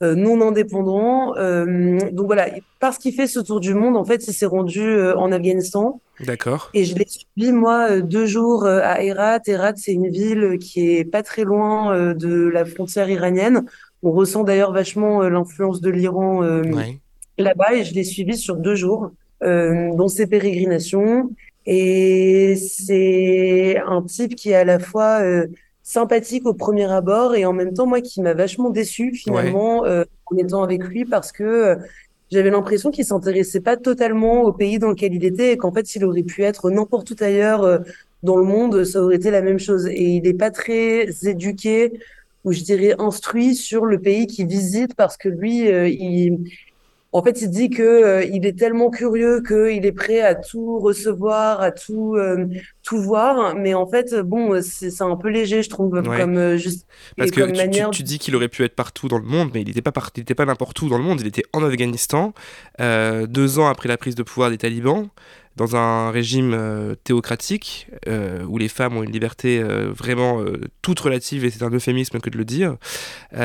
non 0.00 0.40
indépendants. 0.40 1.34
donc 1.36 2.26
voilà, 2.26 2.48
parce 2.80 2.98
qu'il 2.98 3.14
fait 3.14 3.28
ce 3.28 3.38
tour 3.38 3.60
du 3.60 3.74
monde, 3.74 3.96
en 3.96 4.04
fait, 4.04 4.26
il 4.26 4.34
s'est 4.34 4.44
rendu 4.44 5.00
en 5.12 5.30
Afghanistan. 5.30 6.00
D'accord. 6.18 6.70
Et 6.74 6.84
je 6.84 6.96
l'ai 6.96 7.06
suivi 7.06 7.52
moi 7.52 8.00
deux 8.00 8.26
jours 8.26 8.66
à 8.66 9.04
Herat. 9.04 9.38
Herat, 9.46 9.74
c'est 9.76 9.92
une 9.92 10.08
ville 10.08 10.58
qui 10.58 10.96
est 10.96 11.04
pas 11.04 11.22
très 11.22 11.44
loin 11.44 12.12
de 12.12 12.48
la 12.48 12.64
frontière 12.64 13.08
iranienne. 13.08 13.64
On 14.06 14.12
ressent 14.12 14.44
d'ailleurs 14.44 14.70
vachement 14.70 15.24
euh, 15.24 15.28
l'influence 15.28 15.80
de 15.80 15.90
l'Iran 15.90 16.44
euh, 16.44 16.62
là-bas 17.38 17.74
et 17.74 17.82
je 17.82 17.92
l'ai 17.92 18.04
suivi 18.04 18.36
sur 18.36 18.54
deux 18.54 18.76
jours 18.76 19.10
euh, 19.42 19.92
dans 19.96 20.06
ses 20.06 20.28
pérégrinations. 20.28 21.28
Et 21.66 22.54
c'est 22.54 23.82
un 23.84 24.02
type 24.02 24.36
qui 24.36 24.50
est 24.50 24.54
à 24.54 24.64
la 24.64 24.78
fois 24.78 25.20
sympathique 25.82 26.46
au 26.46 26.54
premier 26.54 26.88
abord 26.88 27.34
et 27.34 27.44
en 27.44 27.52
même 27.52 27.74
temps 27.74 27.86
moi 27.86 28.00
qui 28.00 28.22
m'a 28.22 28.34
vachement 28.34 28.70
déçu 28.70 29.12
finalement 29.12 29.82
en 29.82 30.36
étant 30.36 30.62
avec 30.62 30.84
lui 30.84 31.04
parce 31.04 31.32
que 31.32 31.76
j'avais 32.30 32.50
l'impression 32.50 32.92
qu'il 32.92 33.04
s'intéressait 33.04 33.60
pas 33.60 33.76
totalement 33.76 34.42
au 34.42 34.52
pays 34.52 34.78
dans 34.78 34.90
lequel 34.90 35.12
il 35.14 35.24
était 35.24 35.54
et 35.54 35.56
qu'en 35.56 35.72
fait 35.72 35.84
s'il 35.88 36.04
aurait 36.04 36.22
pu 36.22 36.44
être 36.44 36.70
n'importe 36.70 37.10
où 37.10 37.24
ailleurs 37.24 37.80
dans 38.22 38.36
le 38.36 38.44
monde 38.44 38.84
ça 38.84 39.02
aurait 39.02 39.16
été 39.16 39.32
la 39.32 39.42
même 39.42 39.58
chose. 39.58 39.88
Et 39.88 40.04
il 40.04 40.22
n'est 40.22 40.34
pas 40.34 40.52
très 40.52 41.08
éduqué 41.24 41.98
ou 42.46 42.52
je 42.52 42.62
dirais 42.62 42.94
instruit 42.98 43.54
sur 43.56 43.84
le 43.84 44.00
pays 44.00 44.26
qu'il 44.28 44.46
visite 44.46 44.94
parce 44.94 45.16
que 45.16 45.28
lui, 45.28 45.68
euh, 45.68 45.88
il, 45.88 46.48
en 47.10 47.20
fait, 47.20 47.42
il 47.42 47.50
dit 47.50 47.70
que 47.70 47.82
euh, 47.82 48.24
il 48.24 48.46
est 48.46 48.56
tellement 48.56 48.88
curieux 48.88 49.42
qu'il 49.42 49.84
est 49.84 49.92
prêt 49.92 50.20
à 50.20 50.36
tout 50.36 50.78
recevoir, 50.78 51.60
à 51.60 51.72
tout 51.72 52.14
euh, 52.14 52.46
tout 52.84 53.02
voir. 53.02 53.56
Mais 53.56 53.74
en 53.74 53.88
fait, 53.88 54.14
bon, 54.14 54.62
c'est 54.62 55.02
un 55.02 55.16
peu 55.16 55.28
léger, 55.28 55.64
je 55.64 55.68
trouve, 55.70 56.00
comme 56.02 56.56
juste. 56.56 56.86
Parce 57.16 57.32
que 57.32 57.90
tu, 57.90 57.90
tu, 57.90 58.02
dis 58.04 58.20
qu'il 58.20 58.36
aurait 58.36 58.48
pu 58.48 58.62
être 58.62 58.76
partout 58.76 59.08
dans 59.08 59.18
le 59.18 59.24
monde, 59.24 59.50
mais 59.52 59.62
il 59.62 59.66
n'était 59.66 59.82
pas 59.82 59.92
il 60.14 60.20
était 60.20 60.36
pas 60.36 60.46
n'importe 60.46 60.80
où 60.82 60.88
dans 60.88 60.98
le 60.98 61.04
monde. 61.04 61.20
Il 61.20 61.26
était 61.26 61.44
en 61.52 61.64
Afghanistan, 61.64 62.32
deux 62.78 63.58
ans 63.58 63.66
après 63.66 63.88
la 63.88 63.96
prise 63.96 64.14
de 64.14 64.22
pouvoir 64.22 64.50
des 64.50 64.58
talibans 64.58 65.08
dans 65.56 65.74
un 65.74 66.10
régime 66.10 66.52
euh, 66.54 66.94
théocratique 67.02 67.88
euh, 68.06 68.44
où 68.44 68.58
les 68.58 68.68
femmes 68.68 68.96
ont 68.96 69.02
une 69.02 69.10
liberté 69.10 69.60
euh, 69.60 69.90
vraiment 69.90 70.44
toute 70.82 71.00
relative 71.00 71.44
et 71.44 71.50
c'est 71.50 71.62
un 71.62 71.70
euphémisme 71.70 72.20
que 72.20 72.30
de 72.30 72.36
le 72.36 72.44
dire 72.44 72.76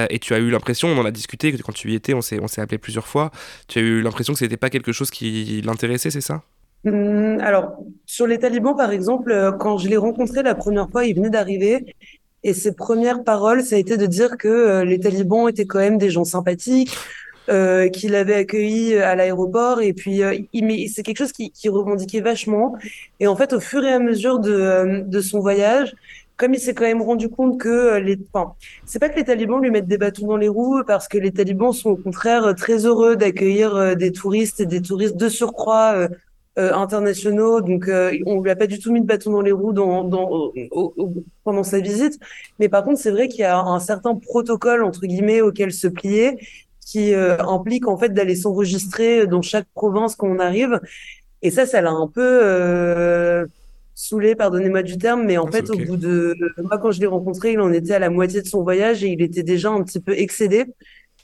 et 0.10 0.20
tu 0.20 0.34
as 0.34 0.39
eu 0.39 0.50
l'impression 0.50 0.89
on 0.89 0.98
en 0.98 1.06
a 1.06 1.12
discuté 1.12 1.51
quand 1.58 1.72
tu 1.72 1.91
y 1.91 1.96
étais 1.96 2.13
on 2.13 2.22
s'est 2.22 2.39
on 2.41 2.48
s'est 2.48 2.62
appelé 2.62 2.77
plusieurs 2.77 3.08
fois 3.08 3.32
tu 3.68 3.80
as 3.80 3.82
eu 3.82 4.01
l'impression 4.01 4.34
que 4.34 4.39
c'était 4.39 4.58
pas 4.58 4.70
quelque 4.70 4.91
chose 4.91 5.10
qui 5.10 5.62
l'intéressait 5.63 6.12
c'est 6.12 6.22
ça? 6.22 6.44
Mmh, 6.84 7.39
alors 7.41 7.77
sur 8.06 8.27
les 8.27 8.39
talibans 8.39 8.75
par 8.75 8.91
exemple 8.91 9.56
quand 9.60 9.77
je 9.77 9.88
l'ai 9.88 9.98
rencontré 9.98 10.44
la 10.44 10.56
première 10.56 10.89
fois 10.89 11.06
il 11.06 11.15
venait 11.15 11.30
d'arriver 11.30 11.96
et 12.44 12.53
ses 12.53 12.74
premières 12.74 13.24
paroles 13.24 13.63
ça 13.63 13.75
a 13.75 13.80
été 13.80 13.98
de 13.98 14.06
dire 14.06 14.38
que 14.38 14.84
les 14.84 15.00
talibans 15.00 15.48
étaient 15.48 15.65
quand 15.65 15.80
même 15.80 15.98
des 15.98 16.10
gens 16.10 16.25
sympathiques 16.25 16.96
euh, 17.51 17.89
qu'il 17.89 18.15
avait 18.15 18.36
accueilli 18.36 18.96
euh, 18.96 19.05
à 19.05 19.15
l'aéroport. 19.15 19.81
Et 19.81 19.93
puis, 19.93 20.24
euh, 20.24 20.38
c'est 20.93 21.03
quelque 21.03 21.17
chose 21.17 21.31
qui, 21.31 21.51
qui 21.51 21.70
revendiquait 21.70 22.22
vachement. 22.22 22.75
Et 23.20 23.27
en 23.27 23.36
fait, 23.36 23.53
au 23.53 23.60
fur 23.60 23.84
et 23.84 23.91
à 23.91 24.00
mesure 24.00 24.39
de, 24.39 25.03
de 25.05 25.22
son 25.22 25.39
voyage, 25.39 25.93
comme 26.38 26.53
il 26.53 26.60
s'est 26.60 26.74
quand 26.74 26.86
même 26.86 27.01
rendu 27.01 27.29
compte 27.29 27.60
que 27.60 27.98
les, 27.98 28.17
enfin, 28.34 28.53
c'est 28.86 29.00
pas 29.00 29.10
que 29.10 29.15
les 29.15 29.25
talibans 29.25 29.62
lui 29.62 29.70
mettent 29.70 29.88
des 29.88 30.00
bâtons 30.00 30.27
dans 30.27 30.38
les 30.38 30.48
roues, 30.48 30.81
parce 30.88 31.08
que 31.08 31.17
les 31.17 31.31
talibans 31.31 31.72
sont 31.72 31.91
au 31.91 31.96
contraire 31.96 32.55
très 32.55 32.86
heureux 32.86 33.15
d'accueillir 33.15 33.96
des 33.96 34.12
touristes 34.12 34.60
et 34.60 34.65
des 34.65 34.81
touristes 34.81 35.17
de 35.17 35.29
surcroît 35.29 36.08
euh, 36.60 36.74
internationaux, 36.74 37.62
donc 37.62 37.88
euh, 37.88 38.12
on 38.25 38.41
lui 38.41 38.51
a 38.51 38.58
pas 38.58 38.67
du 38.67 38.77
tout 38.77 38.91
mis 38.91 39.00
de 39.00 39.05
bâton 39.05 39.31
dans 39.31 39.39
les 39.39 39.53
roues 39.53 39.74
pendant 41.46 41.63
sa 41.63 41.79
visite. 41.79 42.20
Mais 42.60 42.67
par 42.67 42.84
contre, 42.84 43.00
c'est 43.00 43.12
vrai 43.12 43.29
qu'il 43.29 43.39
y 43.39 43.46
a 43.46 43.58
un 43.58 43.79
certain 43.79 44.15
protocole 44.15 44.84
entre 44.84 45.05
guillemets 45.05 45.39
auquel 45.39 45.72
se 45.72 45.88
plier, 45.88 46.38
qui 46.91 47.13
euh, 47.13 47.38
implique 47.39 47.88
en 47.88 47.98
fait 47.98 48.10
d'aller 48.10 48.36
s'enregistrer 48.36 49.27
dans 49.27 49.41
chaque 49.41 49.67
province 49.74 50.15
quand 50.15 50.27
on 50.27 50.39
arrive. 50.39 50.79
Et 51.41 51.51
ça, 51.51 51.65
ça 51.65 51.81
l'a 51.81 51.91
un 51.91 52.07
peu 52.07 53.48
saoulé, 53.95 54.36
pardonnez-moi 54.36 54.83
du 54.83 54.98
terme, 54.98 55.25
mais 55.25 55.38
en 55.38 55.48
fait, 55.48 55.69
au 55.69 55.77
bout 55.77 55.98
de 55.98 56.36
moi, 56.57 56.77
quand 56.77 56.91
je 56.91 57.00
l'ai 57.00 57.07
rencontré, 57.07 57.53
il 57.53 57.60
en 57.60 57.71
était 57.71 57.93
à 57.93 58.00
la 58.00 58.10
moitié 58.10 58.41
de 58.41 58.48
son 58.48 58.63
voyage 58.63 59.03
et 59.03 59.07
il 59.07 59.21
était 59.21 59.43
déjà 59.43 59.69
un 59.69 59.83
petit 59.83 60.00
peu 60.00 60.13
excédé. 60.17 60.65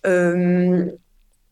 Euh, 0.05 0.85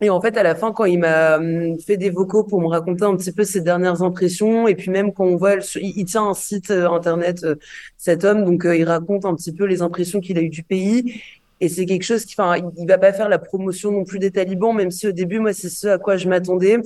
et 0.02 0.10
en 0.10 0.20
fait, 0.22 0.38
à 0.38 0.44
la 0.44 0.56
fin, 0.56 0.74
quand 0.74 0.86
il 0.86 1.00
m'a 1.00 1.38
hum, 1.38 1.80
fait 1.80 1.98
des 1.98 2.10
vocaux 2.10 2.44
pour 2.44 2.62
me 2.62 2.68
raconter 2.68 3.06
un 3.06 3.16
petit 3.16 3.32
peu 3.32 3.44
ses 3.44 3.62
dernières 3.62 4.02
impressions, 4.04 4.68
et 4.68 4.76
puis 4.76 4.92
même 4.92 5.14
quand 5.14 5.26
on 5.26 5.38
voit, 5.38 5.56
il 5.76 6.06
tient 6.06 6.28
un 6.28 6.34
site 6.34 6.70
euh, 6.72 6.90
internet, 6.90 7.44
euh, 7.44 7.56
cet 7.98 8.26
homme, 8.26 8.44
donc 8.46 8.66
euh, 8.66 8.76
il 8.76 8.84
raconte 8.84 9.26
un 9.26 9.36
petit 9.36 9.54
peu 9.54 9.66
les 9.66 9.82
impressions 9.82 10.20
qu'il 10.20 10.38
a 10.38 10.42
eues 10.42 10.50
du 10.50 10.64
pays. 10.64 11.22
Et 11.62 11.70
c'est 11.70 11.86
quelque 11.86 12.04
chose 12.04 12.26
qui, 12.26 12.36
enfin, 12.38 12.62
il 12.78 12.88
va 12.88 12.98
pas 12.98 13.14
faire 13.14 13.30
la 13.30 13.40
promotion 13.40 13.92
non 13.92 14.04
plus 14.04 14.20
des 14.20 14.32
talibans, 14.32 14.76
même 14.76 14.92
si 14.92 15.08
au 15.08 15.12
début, 15.12 15.40
moi, 15.40 15.54
c'est 15.54 15.70
ce 15.70 15.88
à 15.88 15.98
quoi 15.98 16.18
je 16.18 16.28
m'attendais. 16.28 16.78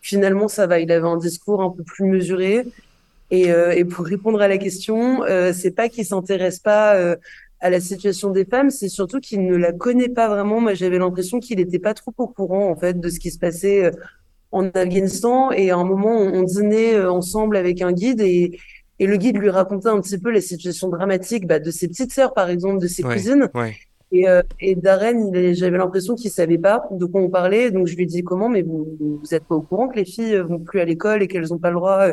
Finalement, 0.00 0.48
ça 0.48 0.66
va. 0.66 0.80
Il 0.80 0.90
avait 0.90 1.06
un 1.06 1.16
discours 1.16 1.62
un 1.62 1.70
peu 1.70 1.82
plus 1.84 2.04
mesuré. 2.04 2.64
Et, 3.30 3.48
et 3.48 3.84
pour 3.84 4.06
répondre 4.06 4.40
à 4.40 4.48
la 4.48 4.56
question, 4.56 5.22
c'est 5.52 5.70
pas 5.72 5.88
qu'il 5.88 6.06
s'intéresse 6.06 6.58
pas 6.60 7.16
à 7.60 7.70
la 7.70 7.80
situation 7.80 8.30
des 8.30 8.44
femmes, 8.44 8.70
c'est 8.70 8.88
surtout 8.88 9.20
qu'il 9.20 9.44
ne 9.44 9.56
la 9.56 9.72
connaît 9.72 10.08
pas 10.08 10.28
vraiment. 10.28 10.60
Moi, 10.60 10.74
j'avais 10.74 10.98
l'impression 10.98 11.40
qu'il 11.40 11.58
n'était 11.58 11.78
pas 11.78 11.94
trop 11.94 12.12
au 12.16 12.28
courant 12.28 12.70
en 12.70 12.76
fait 12.76 13.00
de 13.00 13.08
ce 13.08 13.18
qui 13.18 13.30
se 13.30 13.38
passait 13.38 13.86
euh, 13.86 13.90
en 14.52 14.68
Afghanistan. 14.68 15.50
Et 15.50 15.70
à 15.70 15.76
un 15.76 15.84
moment, 15.84 16.16
on, 16.16 16.42
dînait 16.42 16.94
euh, 16.94 17.10
ensemble 17.10 17.56
avec 17.56 17.82
un 17.82 17.92
guide 17.92 18.20
et, 18.20 18.58
et 19.00 19.06
le 19.06 19.16
guide 19.16 19.38
lui 19.38 19.50
racontait 19.50 19.88
un 19.88 20.00
petit 20.00 20.18
peu 20.18 20.30
les 20.30 20.40
situations 20.40 20.88
dramatiques 20.88 21.46
bah, 21.46 21.58
de 21.58 21.70
ses 21.70 21.88
petites 21.88 22.12
sœurs, 22.12 22.32
par 22.32 22.48
exemple, 22.48 22.80
de 22.80 22.86
ses 22.86 23.02
cousines. 23.02 23.48
Et, 24.10 24.28
euh, 24.28 24.42
et 24.60 24.74
Darren, 24.74 25.30
j'avais 25.52 25.76
l'impression 25.76 26.14
qu'il 26.14 26.30
savait 26.30 26.58
pas 26.58 26.86
de 26.90 27.04
quoi 27.04 27.20
on 27.20 27.28
parlait. 27.28 27.70
Donc 27.70 27.86
je 27.86 27.96
lui 27.96 28.04
ai 28.04 28.06
dit 28.06 28.22
comment, 28.22 28.48
mais 28.48 28.62
vous, 28.62 28.96
vous 29.00 29.34
êtes 29.34 29.44
pas 29.44 29.54
au 29.54 29.62
courant 29.62 29.88
que 29.88 29.96
les 29.96 30.04
filles 30.04 30.36
vont 30.38 30.58
plus 30.60 30.80
à 30.80 30.84
l'école 30.84 31.22
et 31.22 31.28
qu'elles 31.28 31.48
n'ont 31.50 31.58
pas 31.58 31.70
le 31.70 31.76
droit 31.76 32.08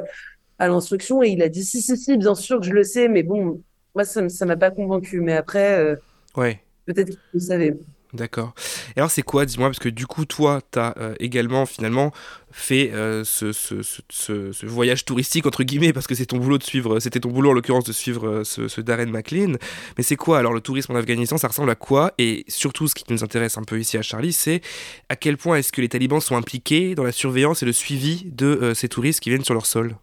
à 0.60 0.68
l'instruction? 0.68 1.24
Et 1.24 1.30
il 1.30 1.42
a 1.42 1.50
dit 1.50 1.64
si 1.64 1.82
si 1.82 1.98
si, 1.98 2.18
bien 2.18 2.36
sûr 2.36 2.60
que 2.60 2.66
je 2.66 2.74
le 2.74 2.84
sais, 2.84 3.08
mais 3.08 3.24
bon, 3.24 3.62
moi, 3.96 4.04
ça 4.04 4.22
ne 4.22 4.46
m'a 4.46 4.58
pas 4.58 4.72
convaincu. 4.72 5.22
Mais 5.22 5.34
après, 5.34 5.80
euh, 5.80 5.96
ouais. 6.36 6.60
peut-être 6.86 7.12
que 7.12 7.20
vous 7.34 7.40
savez. 7.40 7.74
D'accord. 8.16 8.54
Et 8.96 9.00
alors, 9.00 9.12
c'est 9.12 9.24
quoi, 9.24 9.46
dis-moi, 9.46 9.68
parce 9.68 9.80
que 9.80 9.90
du 9.90 10.08
coup, 10.08 10.24
toi, 10.24 10.62
tu 10.72 10.80
as 10.80 10.96
euh, 10.98 11.16
également, 11.20 11.66
finalement, 11.66 12.14
fait 12.50 12.92
euh, 12.94 13.26
ce, 13.26 14.66
voyage 14.66 15.04
touristique, 15.04 15.46
entre 15.46 15.64
guillemets, 15.64 15.92
parce 15.92 16.08
que 16.08 16.16
c'est 16.16 16.28
ton 16.28 16.38
boulot 16.38 16.58
de 16.58 16.64
suivre, 16.64 17.02
c'était 17.02 17.20
ton 17.20 17.30
boulot 17.30 17.50
en 17.50 17.54
l'occurrence 17.54 17.84
de 17.84 17.92
suivre 17.92 18.44
ce, 18.44 18.82
Darren 18.82 19.08
McLean. 19.08 19.58
Mais 19.98 20.04
c'est 20.04 20.16
quoi 20.16 20.40
alors 20.40 20.54
le 20.54 20.62
tourisme 20.62 20.94
en 20.94 20.96
Afghanistan 20.96 21.38
Ça 21.38 21.50
ressemble 21.50 21.70
à 21.70 21.76
quoi? 21.76 22.14
Et 22.18 22.46
surtout, 22.48 22.88
ce 22.88 22.96
qui 22.96 23.04
nous 23.10 23.24
intéresse 23.24 23.58
un 23.58 23.64
peu 23.64 23.78
ici 23.78 23.98
à 23.98 24.02
Charlie, 24.02 24.32
c'est 24.32 24.62
à 25.10 25.18
quel 25.18 25.36
point 25.36 25.58
est-ce 25.58 25.74
que 25.74 25.82
les 25.82 25.90
talibans 25.90 26.22
sont 26.22 26.38
impliqués 26.38 26.96
dans 26.96 27.04
la 27.04 27.12
surveillance 27.12 27.64
et 27.64 27.66
le 27.66 27.74
suivi 27.74 28.24
de 28.32 28.72
ces 28.74 28.88
touristes 28.88 29.20
qui 29.20 29.30
viennent 29.30 29.44
sur 29.44 29.54
leur 29.54 29.66
sol? 29.66 29.98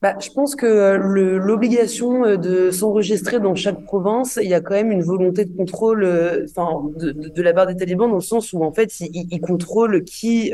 Bah, 0.00 0.16
je 0.20 0.30
pense 0.30 0.54
que 0.54 0.66
euh, 0.66 0.96
l'obligation 1.38 2.24
euh, 2.24 2.36
de 2.36 2.70
s'enregistrer 2.70 3.40
dans 3.40 3.56
chaque 3.56 3.82
province, 3.84 4.38
il 4.40 4.48
y 4.48 4.54
a 4.54 4.60
quand 4.60 4.74
même 4.74 4.92
une 4.92 5.02
volonté 5.02 5.44
de 5.44 5.56
contrôle, 5.56 6.04
euh, 6.04 6.46
enfin, 6.48 6.88
de, 6.96 7.42
la 7.42 7.52
part 7.52 7.66
des 7.66 7.74
talibans, 7.74 8.08
dans 8.08 8.14
le 8.16 8.20
sens 8.20 8.52
où 8.52 8.62
en 8.62 8.72
fait, 8.72 9.00
ils, 9.00 9.40
contrôlent 9.40 10.04
qui 10.04 10.52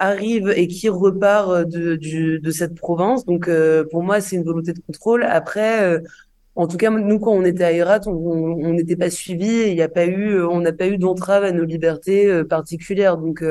arrive 0.00 0.52
et 0.56 0.66
qui 0.66 0.88
repart 0.88 1.68
de, 1.68 1.96
de 2.38 2.50
cette 2.50 2.74
province. 2.74 3.24
Donc, 3.24 3.48
pour 3.90 4.02
moi, 4.02 4.20
c'est 4.20 4.36
une 4.36 4.44
volonté 4.44 4.72
de 4.72 4.80
contrôle. 4.80 5.22
Après, 5.22 6.02
en 6.56 6.66
tout 6.66 6.76
cas, 6.76 6.90
nous, 6.90 7.18
quand 7.20 7.32
on 7.32 7.44
était 7.44 7.64
à 7.64 7.72
Herat, 7.72 8.00
on 8.06 8.72
n'était 8.72 8.96
pas 8.96 9.10
suivi. 9.10 9.68
Il 9.68 9.74
n'y 9.74 9.82
a 9.82 9.88
pas 9.88 10.06
eu, 10.06 10.42
on 10.42 10.60
n'a 10.60 10.72
pas 10.72 10.88
eu 10.88 10.98
d'entrave 10.98 11.44
à 11.44 11.52
nos 11.52 11.64
libertés 11.64 12.42
particulières. 12.44 13.18
Donc 13.18 13.44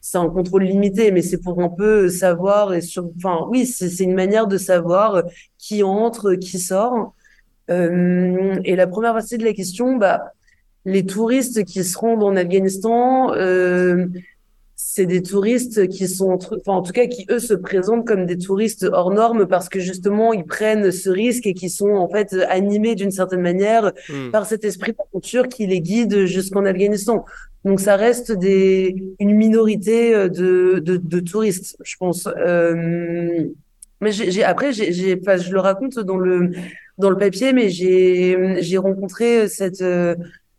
c'est 0.00 0.18
un 0.18 0.28
contrôle 0.28 0.64
limité, 0.64 1.10
mais 1.10 1.22
c'est 1.22 1.38
pour 1.38 1.60
un 1.60 1.68
peu 1.68 2.08
savoir 2.08 2.72
et 2.74 2.80
sur, 2.80 3.10
enfin 3.16 3.46
oui, 3.48 3.66
c'est 3.66 4.04
une 4.04 4.14
manière 4.14 4.46
de 4.46 4.56
savoir 4.56 5.24
qui 5.58 5.82
entre, 5.82 6.34
qui 6.34 6.58
sort. 6.58 7.14
Euh, 7.70 8.60
et 8.64 8.76
la 8.76 8.86
première 8.86 9.12
partie 9.12 9.38
de 9.38 9.44
la 9.44 9.52
question, 9.52 9.96
bah, 9.96 10.32
les 10.84 11.04
touristes 11.04 11.64
qui 11.64 11.84
se 11.84 11.98
rendent 11.98 12.22
en 12.22 12.36
Afghanistan, 12.36 13.32
euh, 13.34 14.06
c'est 14.80 15.06
des 15.06 15.22
touristes 15.22 15.88
qui 15.88 16.06
sont, 16.06 16.34
enfin, 16.34 16.72
en 16.72 16.82
tout 16.82 16.92
cas, 16.92 17.08
qui 17.08 17.26
eux 17.30 17.40
se 17.40 17.52
présentent 17.52 18.06
comme 18.06 18.26
des 18.26 18.38
touristes 18.38 18.86
hors 18.92 19.10
normes 19.10 19.46
parce 19.48 19.68
que 19.68 19.80
justement, 19.80 20.32
ils 20.32 20.44
prennent 20.44 20.92
ce 20.92 21.10
risque 21.10 21.48
et 21.48 21.54
qui 21.54 21.68
sont 21.68 21.90
en 21.90 22.08
fait 22.08 22.32
animés 22.48 22.94
d'une 22.94 23.10
certaine 23.10 23.40
manière 23.40 23.92
hmm. 24.08 24.30
par 24.30 24.46
cet 24.46 24.64
esprit 24.64 24.92
d'aventure 24.92 25.48
qui 25.48 25.66
les 25.66 25.80
guide 25.80 26.26
jusqu'en 26.26 26.64
Afghanistan. 26.64 27.24
Donc, 27.64 27.80
ça 27.80 27.96
reste 27.96 28.30
des, 28.30 28.94
une 29.18 29.34
minorité 29.34 30.14
euh, 30.14 30.28
de, 30.28 30.78
de, 30.78 30.96
de 30.96 31.20
touristes, 31.20 31.76
je 31.82 31.96
pense. 31.96 32.28
Euh, 32.28 33.48
mais 34.00 34.12
j'ai, 34.12 34.44
après, 34.44 34.72
j'ai, 34.72 35.18
enfin, 35.20 35.38
je 35.38 35.52
le 35.52 35.58
raconte 35.58 35.98
dans 35.98 36.18
le, 36.18 36.52
dans 36.98 37.10
le 37.10 37.16
papier, 37.16 37.52
mais 37.52 37.68
j'ai, 37.68 38.58
j'ai 38.60 38.78
rencontré 38.78 39.48
cette, 39.48 39.82
euh, 39.82 40.14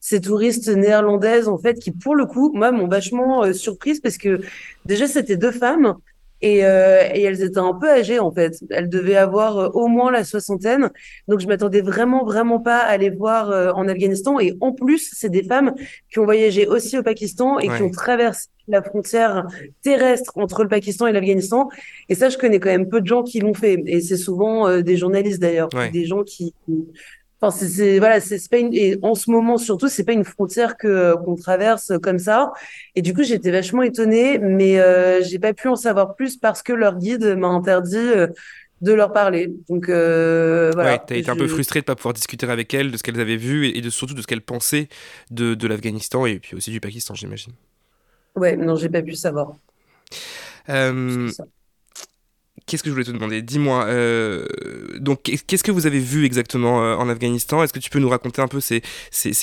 ces 0.09 0.21
touristes 0.21 0.69
néerlandaises 0.69 1.47
en 1.47 1.59
fait 1.59 1.75
qui 1.75 1.91
pour 1.91 2.15
le 2.15 2.25
coup 2.25 2.51
moi 2.55 2.71
m'ont 2.71 2.87
vachement 2.87 3.43
euh, 3.43 3.53
surprise 3.53 3.99
parce 3.99 4.17
que 4.17 4.41
déjà 4.85 5.07
c'était 5.07 5.37
deux 5.37 5.51
femmes 5.51 5.97
et, 6.41 6.65
euh, 6.65 7.03
et, 7.13 7.21
elles 7.21 7.43
étaient 7.43 7.59
un 7.59 7.73
peu 7.73 7.89
âgées 7.89 8.17
en 8.17 8.31
fait. 8.31 8.53
Elles 8.69 8.87
devaient 8.87 9.17
avoir 9.17 9.57
euh, 9.57 9.69
au 9.73 9.87
moins 9.87 10.09
la 10.09 10.23
soixantaine. 10.23 10.89
Donc 11.27 11.41
je 11.41 11.47
m'attendais 11.47 11.81
vraiment 11.81 12.23
vraiment 12.23 12.61
pas 12.61 12.77
à 12.77 12.95
les 12.95 13.09
voir 13.09 13.75
en 13.75 13.89
Afghanistan. 13.89 14.39
Et 14.39 14.55
en 14.61 14.71
plus, 14.71 15.11
c'est 15.13 15.27
des 15.29 15.43
femmes 15.43 15.73
qui 16.09 16.17
ont 16.17 16.23
voyagé 16.23 16.65
aussi 16.65 16.97
au 16.97 17.03
Pakistan 17.03 17.59
et 17.59 17.67
qui 17.67 17.81
ont 17.83 17.91
traversé 17.91 18.47
la 18.69 18.81
frontière 18.81 19.47
terrestre 19.81 20.31
entre 20.37 20.63
le 20.63 20.69
Pakistan 20.69 21.07
et 21.07 21.11
l'Afghanistan. 21.11 21.67
Et 22.07 22.15
ça, 22.15 22.29
je 22.29 22.37
connais 22.37 22.61
quand 22.61 22.69
même 22.69 22.87
peu 22.87 23.01
de 23.01 23.07
gens 23.07 23.23
qui 23.23 23.41
l'ont 23.41 23.53
fait. 23.53 23.83
Et 23.85 23.99
c'est 23.99 24.15
souvent 24.15 24.81
des 24.81 24.95
journalistes 24.95 25.41
d'ailleurs, 25.41 25.67
des 25.91 26.05
gens 26.05 26.23
qui 26.23 26.53
Enfin, 27.41 27.55
c'est 27.55 27.99
voilà, 27.99 28.19
c'est 28.19 28.49
pas 28.49 28.57
une, 28.57 28.73
et 28.73 28.97
en 29.01 29.15
ce 29.15 29.31
moment 29.31 29.57
surtout, 29.57 29.87
c'est 29.87 30.03
pas 30.03 30.11
une 30.11 30.25
frontière 30.25 30.75
que 30.77 31.15
qu'on 31.23 31.35
traverse 31.35 31.93
comme 32.01 32.19
ça. 32.19 32.51
Et 32.95 33.01
du 33.01 33.13
coup, 33.13 33.23
j'étais 33.23 33.51
vachement 33.51 33.81
étonnée, 33.81 34.39
mais 34.39 34.79
euh, 34.79 35.21
j'ai 35.23 35.39
pas 35.39 35.53
pu 35.53 35.67
en 35.69 35.75
savoir 35.75 36.15
plus 36.15 36.37
parce 36.37 36.61
que 36.61 36.73
leur 36.73 36.97
guide 36.97 37.23
m'a 37.37 37.47
interdit 37.47 37.95
euh, 37.97 38.27
de 38.81 38.91
leur 38.91 39.13
parler. 39.13 39.53
Donc 39.69 39.87
euh, 39.89 40.71
voilà. 40.73 40.93
Ouais, 40.93 41.01
t'as 41.05 41.15
été 41.15 41.29
un 41.29 41.35
peu 41.35 41.47
frustrée 41.47 41.79
de 41.79 41.85
pas 41.85 41.95
pouvoir 41.95 42.13
discuter 42.13 42.45
avec 42.49 42.73
elles 42.73 42.91
de 42.91 42.97
ce 42.97 43.03
qu'elles 43.03 43.19
avaient 43.19 43.37
vu 43.37 43.67
et 43.67 43.81
de 43.81 43.89
surtout 43.89 44.13
de 44.13 44.21
ce 44.21 44.27
qu'elles 44.27 44.41
pensaient 44.41 44.89
de, 45.31 45.53
de 45.53 45.67
l'Afghanistan 45.67 46.25
et 46.25 46.39
puis 46.39 46.55
aussi 46.55 46.71
du 46.71 46.81
Pakistan, 46.81 47.13
j'imagine. 47.13 47.53
Ouais, 48.35 48.55
non, 48.55 48.75
j'ai 48.75 48.89
pas 48.89 49.01
pu 49.01 49.15
savoir. 49.15 49.55
Euh, 50.69 51.29
Qu'est-ce 52.69 52.83
que 52.83 52.89
je 52.89 52.93
voulais 52.93 53.05
te 53.05 53.09
demander? 53.09 53.41
Dis-moi, 53.41 53.85
euh, 53.87 54.45
donc 54.99 55.23
qu'est-ce 55.23 55.63
que 55.63 55.71
vous 55.71 55.87
avez 55.87 55.97
vu 55.97 56.23
exactement 56.23 56.83
euh, 56.83 56.95
en 56.97 57.09
Afghanistan? 57.09 57.63
Est-ce 57.63 57.73
que 57.73 57.79
tu 57.79 57.89
peux 57.89 57.97
nous 57.97 58.09
raconter 58.09 58.43
un 58.43 58.47
peu 58.47 58.59
ces, 58.61 58.81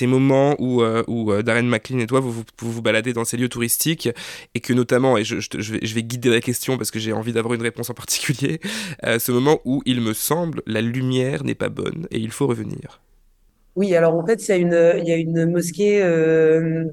moments 0.06 0.54
où, 0.60 0.80
euh, 0.80 1.42
Darren 1.42 1.64
McLean 1.64 1.98
et 1.98 2.06
toi 2.06 2.20
vous 2.20 2.44
vous, 2.60 2.82
baladez 2.82 3.12
dans 3.12 3.24
ces 3.24 3.36
lieux 3.36 3.48
touristiques 3.48 4.08
et 4.54 4.60
que 4.60 4.72
notamment, 4.72 5.18
et 5.18 5.24
je, 5.24 5.34
vais, 5.72 6.02
guider 6.04 6.30
la 6.30 6.40
question 6.40 6.78
parce 6.78 6.92
que 6.92 7.00
j'ai 7.00 7.12
envie 7.12 7.32
d'avoir 7.32 7.54
une 7.54 7.62
réponse 7.62 7.90
en 7.90 7.94
particulier, 7.94 8.60
ce 9.02 9.32
moment 9.32 9.58
où 9.64 9.82
il 9.86 10.00
me 10.02 10.14
semble 10.14 10.62
la 10.64 10.80
lumière 10.80 11.42
n'est 11.42 11.56
pas 11.56 11.68
bonne 11.68 12.06
et 12.12 12.18
il 12.18 12.30
faut 12.30 12.46
revenir. 12.46 13.00
Oui, 13.74 13.92
alors 13.96 14.14
en 14.14 14.24
fait, 14.24 14.40
il 14.46 14.50
y 14.50 14.52
a 14.52 14.56
une, 14.56 15.00
il 15.02 15.08
y 15.08 15.12
a 15.12 15.16
une 15.16 15.50
mosquée 15.50 15.98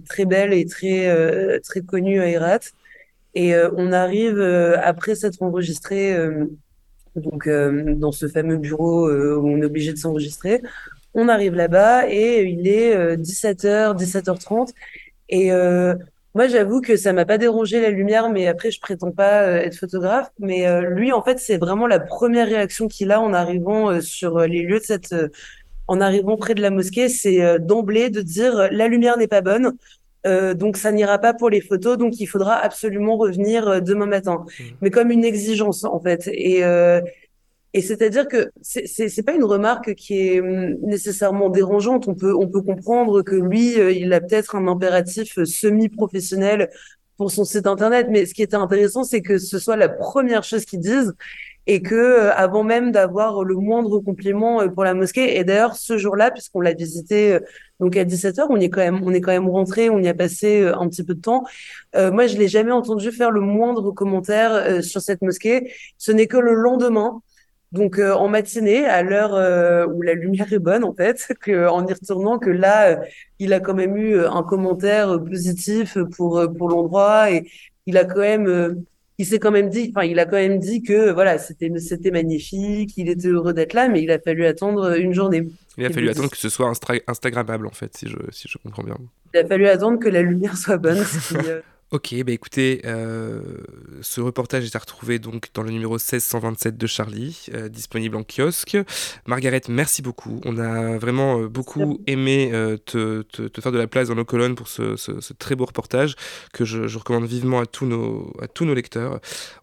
très 0.09 0.25
belle 0.25 0.51
et 0.51 0.65
très, 0.65 1.59
très 1.59 1.81
connue 1.81 2.19
à 2.21 2.27
Herat 2.27 2.61
et 3.35 3.55
euh, 3.55 3.69
on 3.77 3.91
arrive 3.91 4.37
euh, 4.39 4.77
après 4.81 5.15
s'être 5.15 5.41
enregistré 5.41 6.13
euh, 6.15 6.45
donc 7.15 7.47
dans 7.47 8.11
ce 8.11 8.27
fameux 8.27 8.57
bureau 8.57 9.07
où 9.07 9.47
on 9.47 9.61
est 9.61 9.65
obligé 9.65 9.93
de 9.93 9.99
s'enregistrer. 9.99 10.63
On 11.13 11.29
arrive 11.29 11.53
là-bas 11.53 12.09
et 12.09 12.41
il 12.41 12.67
est 12.67 13.17
17h, 13.17 13.95
17h30 13.95 14.69
et 15.29 15.51
moi, 16.33 16.47
j'avoue 16.47 16.81
que 16.81 16.95
ça 16.97 17.13
m'a 17.13 17.23
pas 17.25 17.37
dérangé 17.37 17.79
la 17.79 17.91
lumière, 17.91 18.31
mais 18.31 18.47
après, 18.47 18.71
je 18.71 18.81
prétends 18.81 19.11
pas 19.11 19.43
être 19.45 19.75
photographe. 19.75 20.31
Mais 20.39 20.65
lui, 20.89 21.11
en 21.11 21.21
fait, 21.21 21.37
c'est 21.37 21.57
vraiment 21.57 21.85
la 21.85 21.99
première 21.99 22.47
réaction 22.47 22.87
qu'il 22.87 23.11
a 23.11 23.21
en 23.21 23.31
arrivant 23.31 24.01
sur 24.01 24.39
les 24.39 24.63
lieux 24.63 24.79
de 24.79 24.83
cette, 24.83 25.13
en 25.87 26.01
arrivant 26.01 26.35
près 26.35 26.55
de 26.55 26.63
la 26.63 26.71
mosquée, 26.71 27.09
c'est 27.09 27.59
d'emblée 27.59 28.09
de 28.09 28.21
dire 28.23 28.69
la 28.71 28.87
lumière 28.87 29.19
n'est 29.19 29.27
pas 29.27 29.41
bonne. 29.41 29.77
Euh, 30.25 30.53
donc 30.53 30.77
ça 30.77 30.91
n'ira 30.91 31.17
pas 31.19 31.33
pour 31.33 31.49
les 31.49 31.61
photos, 31.61 31.97
donc 31.97 32.19
il 32.19 32.27
faudra 32.27 32.55
absolument 32.55 33.17
revenir 33.17 33.67
euh, 33.67 33.79
demain 33.81 34.05
matin. 34.05 34.45
Mmh. 34.45 34.63
Mais 34.81 34.89
comme 34.89 35.11
une 35.11 35.25
exigence 35.25 35.83
en 35.83 35.99
fait. 35.99 36.29
Et, 36.31 36.63
euh, 36.63 37.01
Et 37.75 37.81
c'est-à-dire 37.81 38.27
que 38.27 38.51
c'est 38.61 38.85
c'est 38.87 39.23
pas 39.23 39.33
une 39.33 39.43
remarque 39.43 39.95
qui 39.95 40.13
est 40.27 40.39
hum, 40.39 40.77
nécessairement 40.83 41.49
dérangeante. 41.49 42.07
On 42.07 42.15
peut 42.15 42.35
on 42.35 42.47
peut 42.47 42.61
comprendre 42.61 43.23
que 43.23 43.35
lui, 43.35 43.79
euh, 43.79 43.91
il 43.91 44.13
a 44.13 44.21
peut-être 44.21 44.55
un 44.55 44.67
impératif 44.67 45.43
semi-professionnel 45.43 46.69
pour 47.17 47.31
son 47.31 47.45
site 47.45 47.65
internet. 47.67 48.07
Mais 48.11 48.25
ce 48.27 48.33
qui 48.35 48.43
était 48.43 48.55
intéressant, 48.57 49.03
c'est 49.03 49.21
que 49.21 49.39
ce 49.39 49.57
soit 49.59 49.75
la 49.77 49.89
première 49.89 50.43
chose 50.43 50.65
qu'ils 50.65 50.81
disent 50.81 51.13
et 51.67 51.81
que 51.81 51.95
euh, 51.95 52.33
avant 52.33 52.63
même 52.63 52.91
d'avoir 52.91 53.43
le 53.43 53.55
moindre 53.55 53.99
compliment 53.99 54.61
euh, 54.61 54.67
pour 54.67 54.83
la 54.83 54.93
mosquée 54.93 55.37
et 55.37 55.43
d'ailleurs 55.43 55.75
ce 55.75 55.97
jour-là 55.97 56.31
puisqu'on 56.31 56.61
l'a 56.61 56.73
visité 56.73 57.33
euh, 57.33 57.39
donc 57.79 57.95
à 57.95 58.03
17h 58.03 58.45
on 58.49 58.57
est 58.57 58.69
quand 58.69 58.81
même 58.81 59.01
on 59.03 59.13
est 59.13 59.21
quand 59.21 59.31
même 59.31 59.49
rentré 59.49 59.89
on 59.89 59.99
y 59.99 60.07
a 60.07 60.13
passé 60.13 60.65
un 60.65 60.87
petit 60.89 61.03
peu 61.03 61.15
de 61.15 61.21
temps. 61.21 61.43
Moi 61.95 62.27
je 62.27 62.37
l'ai 62.37 62.47
jamais 62.47 62.71
entendu 62.71 63.11
faire 63.11 63.31
le 63.31 63.41
moindre 63.41 63.91
commentaire 63.91 64.83
sur 64.83 65.01
cette 65.01 65.21
mosquée. 65.21 65.73
Ce 65.97 66.11
n'est 66.11 66.27
que 66.27 66.37
le 66.37 66.53
lendemain. 66.53 67.21
Donc 67.71 67.99
en 67.99 68.27
matinée, 68.29 68.85
à 68.85 69.03
l'heure 69.03 69.33
où 69.93 70.01
la 70.01 70.13
lumière 70.13 70.51
est 70.53 70.59
bonne 70.59 70.83
en 70.83 70.93
fait, 70.93 71.27
que, 71.41 71.67
en 71.67 71.85
y 71.85 71.93
retournant, 71.93 72.39
que 72.39 72.51
là, 72.51 73.01
il 73.39 73.51
a 73.53 73.59
quand 73.59 73.73
même 73.73 73.97
eu 73.97 74.23
un 74.23 74.43
commentaire 74.43 75.19
positif 75.21 75.97
pour 76.15 76.41
pour 76.57 76.69
l'endroit 76.69 77.31
et 77.31 77.49
il 77.85 77.97
a 77.97 78.05
quand 78.05 78.21
même 78.21 78.85
il 79.17 79.25
s'est 79.25 79.39
quand 79.39 79.51
même 79.51 79.69
dit, 79.69 79.91
enfin, 79.95 80.05
il 80.05 80.19
a 80.19 80.25
quand 80.25 80.37
même 80.37 80.59
dit 80.59 80.81
que 80.81 81.11
voilà, 81.11 81.37
c'était 81.37 81.71
c'était 81.79 82.11
magnifique, 82.11 82.93
il 82.97 83.09
était 83.09 83.27
heureux 83.27 83.53
d'être 83.53 83.73
là, 83.73 83.87
mais 83.87 84.01
il 84.01 84.11
a 84.11 84.19
fallu 84.19 84.45
attendre 84.45 84.97
une 84.97 85.13
journée. 85.13 85.47
Il 85.77 85.85
a 85.85 85.89
fallu 85.89 86.09
attendre 86.09 86.29
que 86.29 86.37
ce 86.37 86.49
soit 86.49 86.71
Instagrammable 87.07 87.67
en 87.67 87.71
fait, 87.71 87.95
si 87.95 88.07
je 88.07 88.17
si 88.31 88.47
je 88.47 88.57
comprends 88.57 88.83
bien. 88.83 88.97
Il 89.33 89.39
a 89.39 89.45
fallu 89.45 89.67
attendre 89.67 89.99
que 89.99 90.09
la 90.09 90.21
lumière 90.21 90.57
soit 90.57 90.77
bonne. 90.77 91.03
Euh, 91.33 91.61
Ok, 91.93 92.15
bah 92.25 92.31
écoutez, 92.31 92.81
euh, 92.85 93.39
ce 94.01 94.19
reportage 94.19 94.65
est 94.65 94.75
à 94.75 94.79
retrouver 94.79 95.19
donc 95.19 95.49
dans 95.53 95.61
le 95.61 95.69
numéro 95.69 95.93
1627 95.93 96.75
de 96.75 96.87
Charlie, 96.87 97.45
euh, 97.53 97.69
disponible 97.69 98.15
en 98.15 98.23
kiosque. 98.23 98.75
Margaret, 99.27 99.61
merci 99.69 100.01
beaucoup. 100.01 100.41
On 100.43 100.57
a 100.57 100.97
vraiment 100.97 101.41
euh, 101.41 101.47
beaucoup 101.47 102.01
aimé 102.07 102.49
te, 102.87 103.21
te, 103.21 103.61
faire 103.61 103.71
de 103.71 103.77
la 103.77 103.85
place 103.85 104.07
dans 104.07 104.15
nos 104.15 104.25
colonnes 104.25 104.55
pour 104.55 104.69
ce, 104.69 104.95
ce, 104.95 105.33
très 105.33 105.55
beau 105.55 105.65
reportage 105.65 106.15
que 106.51 106.65
je, 106.65 106.87
je, 106.87 106.97
recommande 106.97 107.25
vivement 107.25 107.59
à 107.59 107.67
tous, 107.67 107.85
nos, 107.85 108.33
à 108.41 108.47
tous 108.47 108.65
nos 108.65 108.73
lecteurs. 108.73 109.19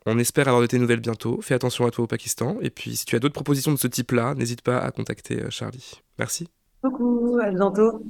On 0.07 0.17
espère 0.17 0.47
avoir 0.47 0.63
de 0.63 0.69
tes 0.69 0.79
nouvelles 0.79 1.01
bientôt. 1.01 1.41
Fais 1.43 1.55
attention 1.55 1.85
à 1.85 1.91
toi 1.91 2.05
au 2.05 2.07
Pakistan. 2.07 2.59
Et 2.63 2.71
puis, 2.71 2.95
si 2.95 3.07
tu 3.07 3.17
as 3.17 3.19
d'autres 3.19 3.35
propositions 3.35 3.73
de 3.73 3.79
ce 3.79 3.89
type-là, 3.89 4.37
n'hésite 4.37 4.63
pas 4.63 4.79
à 4.79 4.93
contacter 4.93 5.43
Charlie. 5.49 6.01
Merci. 6.17 6.47
Beaucoup, 6.81 7.41
à 7.43 7.51
bientôt. 7.51 8.05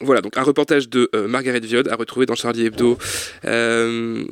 Voilà, 0.00 0.20
donc 0.20 0.36
un 0.36 0.42
reportage 0.42 0.88
de 0.88 1.10
euh, 1.14 1.28
Margaret 1.28 1.60
Viod 1.60 1.86
à 1.88 1.96
retrouver 1.96 2.24
dans 2.26 2.34
Charlie 2.34 2.66
Hebdo. 2.66 2.98
Euh, 3.44 4.24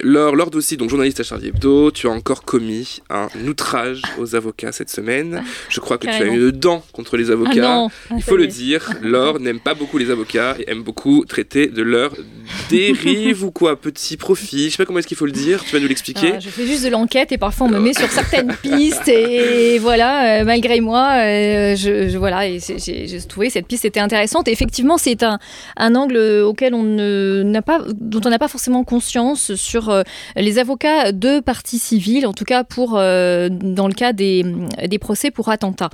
Laure, 0.00 0.36
Laure 0.36 0.50
aussi, 0.54 0.76
donc 0.76 0.88
journaliste 0.88 1.20
à 1.20 1.24
Charlie 1.24 1.48
Hebdo, 1.48 1.90
tu 1.90 2.06
as 2.06 2.10
encore 2.10 2.44
commis 2.44 3.00
un 3.10 3.28
outrage 3.46 4.02
aux 4.18 4.34
avocats 4.36 4.72
cette 4.72 4.90
semaine. 4.90 5.42
Je 5.68 5.80
crois 5.80 5.98
que 5.98 6.06
tu 6.06 6.12
as 6.12 6.24
une 6.24 6.50
dent 6.50 6.84
contre 6.92 7.16
les 7.16 7.30
avocats. 7.30 7.86
Ah 8.10 8.14
Il 8.16 8.22
faut 8.22 8.36
le 8.36 8.46
dire, 8.46 8.92
Laure 9.02 9.40
n'aime 9.40 9.60
pas 9.60 9.74
beaucoup 9.74 9.98
les 9.98 10.10
avocats 10.10 10.56
et 10.60 10.70
aime 10.70 10.82
beaucoup 10.82 11.24
traiter 11.26 11.66
de 11.66 11.82
leur 11.82 12.12
dérive 12.70 13.44
ou 13.44 13.50
quoi, 13.50 13.76
petit 13.76 14.16
profit. 14.16 14.66
Je 14.66 14.70
sais 14.70 14.76
pas 14.76 14.86
comment 14.86 15.00
est-ce 15.00 15.08
qu'il 15.08 15.16
faut 15.16 15.26
le 15.26 15.32
dire, 15.32 15.64
tu 15.64 15.72
vas 15.72 15.80
nous 15.80 15.88
l'expliquer. 15.88 16.32
Ah, 16.36 16.40
je 16.40 16.48
fais 16.48 16.66
juste 16.66 16.84
de 16.84 16.90
l'enquête 16.90 17.32
et 17.32 17.38
parfois 17.38 17.66
on 17.66 17.70
me 17.70 17.80
met 17.80 17.94
sur 17.94 18.08
certaines 18.10 18.54
pistes 18.62 19.08
et, 19.08 19.78
voilà, 19.78 20.40
euh, 20.40 20.44
malgré 20.44 20.80
moi, 20.80 21.14
euh, 21.14 21.76
je, 21.76 22.16
voilà, 22.16 22.46
j'ai 22.58 23.18
trouvé 23.28 23.50
cette 23.50 23.66
piste 23.66 23.84
était 23.84 24.00
intéressante. 24.00 24.48
effectivement, 24.48 24.83
c'est 24.98 25.22
un, 25.22 25.38
angle 25.76 26.42
auquel 26.44 26.74
on 26.74 26.82
n'a 26.82 27.62
pas, 27.62 27.80
dont 27.94 28.20
on 28.24 28.30
n'a 28.30 28.38
pas 28.38 28.48
forcément 28.48 28.84
conscience 28.84 29.54
sur 29.54 29.88
euh, 29.88 30.02
les 30.36 30.58
avocats 30.58 31.12
de 31.12 31.40
parties 31.40 31.78
civiles, 31.78 32.26
en 32.26 32.32
tout 32.32 32.44
cas 32.44 32.64
pour 32.64 32.94
euh, 32.96 33.48
dans 33.50 33.88
le 33.88 33.94
cas 33.94 34.12
des, 34.12 34.44
des 34.86 34.98
procès 34.98 35.30
pour 35.30 35.48
attentat. 35.48 35.90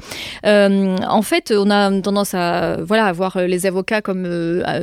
Euh, 0.46 0.96
en 1.08 1.22
fait, 1.22 1.52
on 1.56 1.70
a 1.70 2.00
tendance 2.00 2.34
à 2.34 2.76
voilà 2.82 3.12
voir 3.12 3.38
les 3.46 3.66
avocats 3.66 4.02
comme 4.02 4.28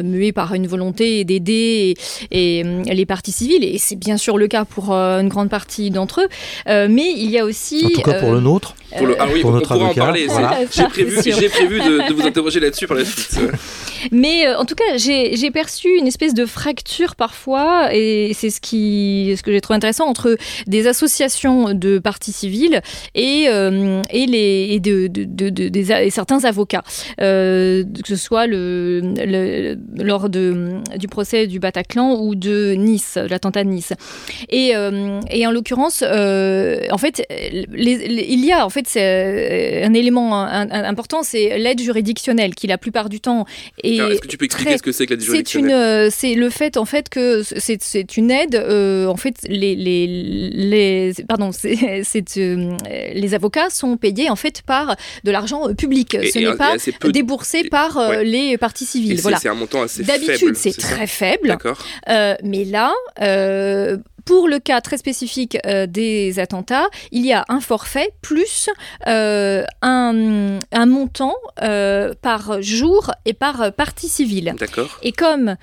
mués 0.03 0.31
par 0.31 0.53
une 0.53 0.67
volonté 0.67 1.23
d'aider 1.23 1.95
et, 2.31 2.63
les 2.63 3.05
parties 3.05 3.31
civiles, 3.31 3.63
et 3.63 3.77
c'est 3.77 3.95
bien 3.95 4.17
sûr 4.17 4.37
le 4.37 4.47
cas 4.47 4.65
pour 4.65 4.91
une 4.91 5.29
grande 5.29 5.49
partie 5.49 5.91
d'entre 5.91 6.21
eux. 6.21 6.87
mais 6.87 7.13
il 7.15 7.29
y 7.29 7.37
a 7.37 7.45
aussi 7.45 7.85
en 7.85 7.89
tout 7.89 8.01
cas 8.01 8.19
pour 8.19 8.31
le 8.31 8.39
nôtre. 8.39 8.75
Pour 8.97 9.05
le, 9.05 9.15
ah 9.19 9.25
oui, 9.31 9.41
on 9.43 9.59
pourra 9.59 9.77
en 9.77 9.93
parler. 9.93 10.27
J'ai 10.71 10.85
prévu, 10.85 11.49
prévu 11.49 11.79
de, 11.79 12.07
de 12.07 12.13
vous 12.13 12.25
interroger 12.25 12.59
là-dessus 12.59 12.87
par 12.87 12.97
la 12.97 13.05
suite. 13.05 13.39
Mais 14.11 14.47
euh, 14.47 14.57
en 14.57 14.65
tout 14.65 14.75
cas, 14.75 14.97
j'ai 14.97 15.51
perçu 15.51 15.87
une 15.97 16.07
espèce 16.07 16.33
de 16.33 16.45
fracture 16.45 17.15
parfois, 17.15 17.89
et 17.93 18.31
c'est 18.33 18.49
ce, 18.49 18.59
ce 18.61 19.41
que 19.41 19.51
j'ai 19.51 19.61
trouvé 19.61 19.77
intéressant, 19.77 20.07
entre 20.07 20.37
des 20.67 20.87
associations 20.87 21.73
de 21.73 21.99
partis 21.99 22.31
civils 22.31 22.81
et, 23.15 23.45
euh, 23.49 24.01
et, 24.09 24.25
les, 24.25 24.67
et 24.71 24.79
de, 24.79 25.07
de, 25.07 25.49
des, 25.49 26.09
certains 26.09 26.43
avocats. 26.45 26.83
Euh, 27.21 27.83
que 27.83 28.07
ce 28.07 28.15
soit 28.15 28.47
le, 28.47 29.77
lors 29.95 30.29
de, 30.29 30.81
du 30.97 31.07
procès 31.07 31.47
du 31.47 31.59
Bataclan 31.59 32.19
ou 32.19 32.35
de 32.35 32.73
Nice, 32.73 33.17
l'attentat 33.29 33.63
de 33.63 33.69
Nice. 33.69 33.93
Et, 34.49 34.73
et 35.31 35.47
en 35.47 35.51
l'occurrence, 35.51 36.01
en 36.03 36.97
fait, 36.97 37.25
il 37.29 38.45
y 38.45 38.51
a 38.51 38.65
en 38.65 38.69
fait 38.69 38.97
un 38.97 39.93
élément 39.93 40.45
important, 40.45 41.23
c'est 41.23 41.57
l'aide 41.57 41.81
juridictionnelle 41.81 42.55
qui 42.55 42.67
la 42.67 42.77
plupart 42.77 43.09
du 43.09 43.19
temps 43.19 43.45
est-ce 43.95 44.21
que 44.21 44.27
tu 44.27 44.37
peux 44.37 44.45
expliquer 44.45 44.77
ce 44.77 44.83
que 44.83 44.91
c'est 44.91 45.05
que 45.05 45.13
l'aide 45.13 45.21
juridictionnelle 45.21 45.71
euh, 45.71 46.09
C'est 46.11 46.33
le 46.33 46.49
fait 46.49 46.77
en 46.77 46.85
fait 46.85 47.09
que 47.09 47.43
c'est 47.43 48.17
une 48.17 48.31
aide. 48.31 48.55
Euh, 48.55 49.07
en 49.07 49.17
fait, 49.17 49.35
les, 49.47 49.75
les, 49.75 50.07
les 50.07 51.13
pardon, 51.27 51.51
c'est 51.51 51.77
euh, 52.37 52.77
les 53.13 53.33
avocats 53.33 53.69
sont 53.69 53.97
payés 53.97 54.29
en 54.29 54.35
fait 54.35 54.61
par 54.61 54.95
de 55.23 55.31
l'argent 55.31 55.73
public. 55.73 56.17
ce 56.33 56.39
n'est 56.39 56.55
pas 56.55 56.75
déboursé 57.09 57.65
par 57.69 57.99
les 58.23 58.57
parties 58.57 58.85
civiles. 58.85 59.19
Voilà. 59.21 59.37
C'est 59.37 59.49
un 59.49 59.55
montant 59.55 59.81
assez 59.83 60.03
faible. 60.03 60.25
D'habitude, 60.25 60.55
c'est 60.55 60.77
très 60.77 61.07
faible. 61.07 61.49
D'accord. 61.49 61.83
mais 62.07 62.65
là. 62.65 62.93
Pour 64.27 64.47
le 64.47 64.59
cas 64.59 64.81
très 64.81 64.97
spécifique 64.97 65.57
des 65.87 66.39
attentats, 66.39 66.87
il 67.11 67.25
y 67.25 67.33
a 67.33 67.45
un 67.49 67.61
forfait 67.61 68.11
plus 68.21 68.69
un, 69.05 69.63
un, 69.81 70.85
montant 70.85 71.35
par 72.21 72.61
jour 72.61 73.11
et 73.25 73.33
par 73.33 73.73
partie 73.73 74.09
civile. 74.09 74.53
D'accord. 74.59 74.99
Et 75.01 75.11
comme 75.11 75.55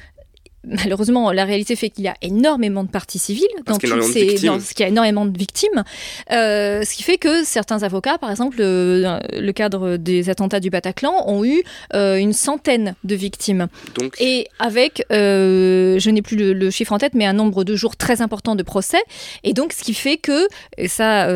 malheureusement, 0.67 1.33
la 1.33 1.45
réalité 1.45 1.77
fait 1.77 1.91
qu'il 1.91 2.05
y 2.05 2.09
a 2.09 2.17
énormément 2.23 2.85
de 2.85 2.89
parties 2.89 3.19
civiles 3.19 3.47
dans, 3.67 3.79
toutes 3.79 4.03
ces, 4.05 4.47
dans 4.47 4.61
ce 4.61 4.75
qu'il 4.75 4.83
y 4.83 4.87
a 4.87 4.89
énormément 4.89 5.27
de 5.27 5.37
victimes, 5.37 5.85
euh, 6.33 6.83
ce 6.83 6.95
qui 6.95 7.03
fait 7.03 7.19
que 7.19 7.45
certains 7.45 7.83
avocats, 7.83 8.19
par 8.19 8.31
exemple, 8.31 8.59
le, 8.59 9.19
le 9.33 9.53
cadre 9.53 9.97
des 9.97 10.31
attentats 10.31 10.61
du 10.61 10.71
Bataclan, 10.71 11.25
ont 11.27 11.45
eu 11.45 11.63
euh, 11.95 12.17
une 12.17 12.33
centaine 12.33 12.95
de 13.05 13.15
victimes. 13.15 13.69
Donc... 13.99 14.17
Et 14.21 14.49
avec, 14.59 15.05
euh, 15.13 15.99
je 15.99 16.11
n'ai 16.11 16.23
plus 16.23 16.37
le, 16.37 16.71
chiffre 16.71 16.93
en 16.93 16.99
tête, 16.99 17.15
mais 17.15 17.27
un 17.27 17.33
nombre 17.33 17.65
de 17.65 17.77
jours 17.77 17.97
très 17.97 18.23
important 18.23 18.55
de 18.55 18.63
procès. 18.63 19.03
Et 19.45 19.53
donc, 19.53 19.73
ce 19.73 19.83
qui 19.83 19.95
fait 19.95 20.17
que, 20.17 20.49
et 20.77 20.89
ça, 20.89 21.27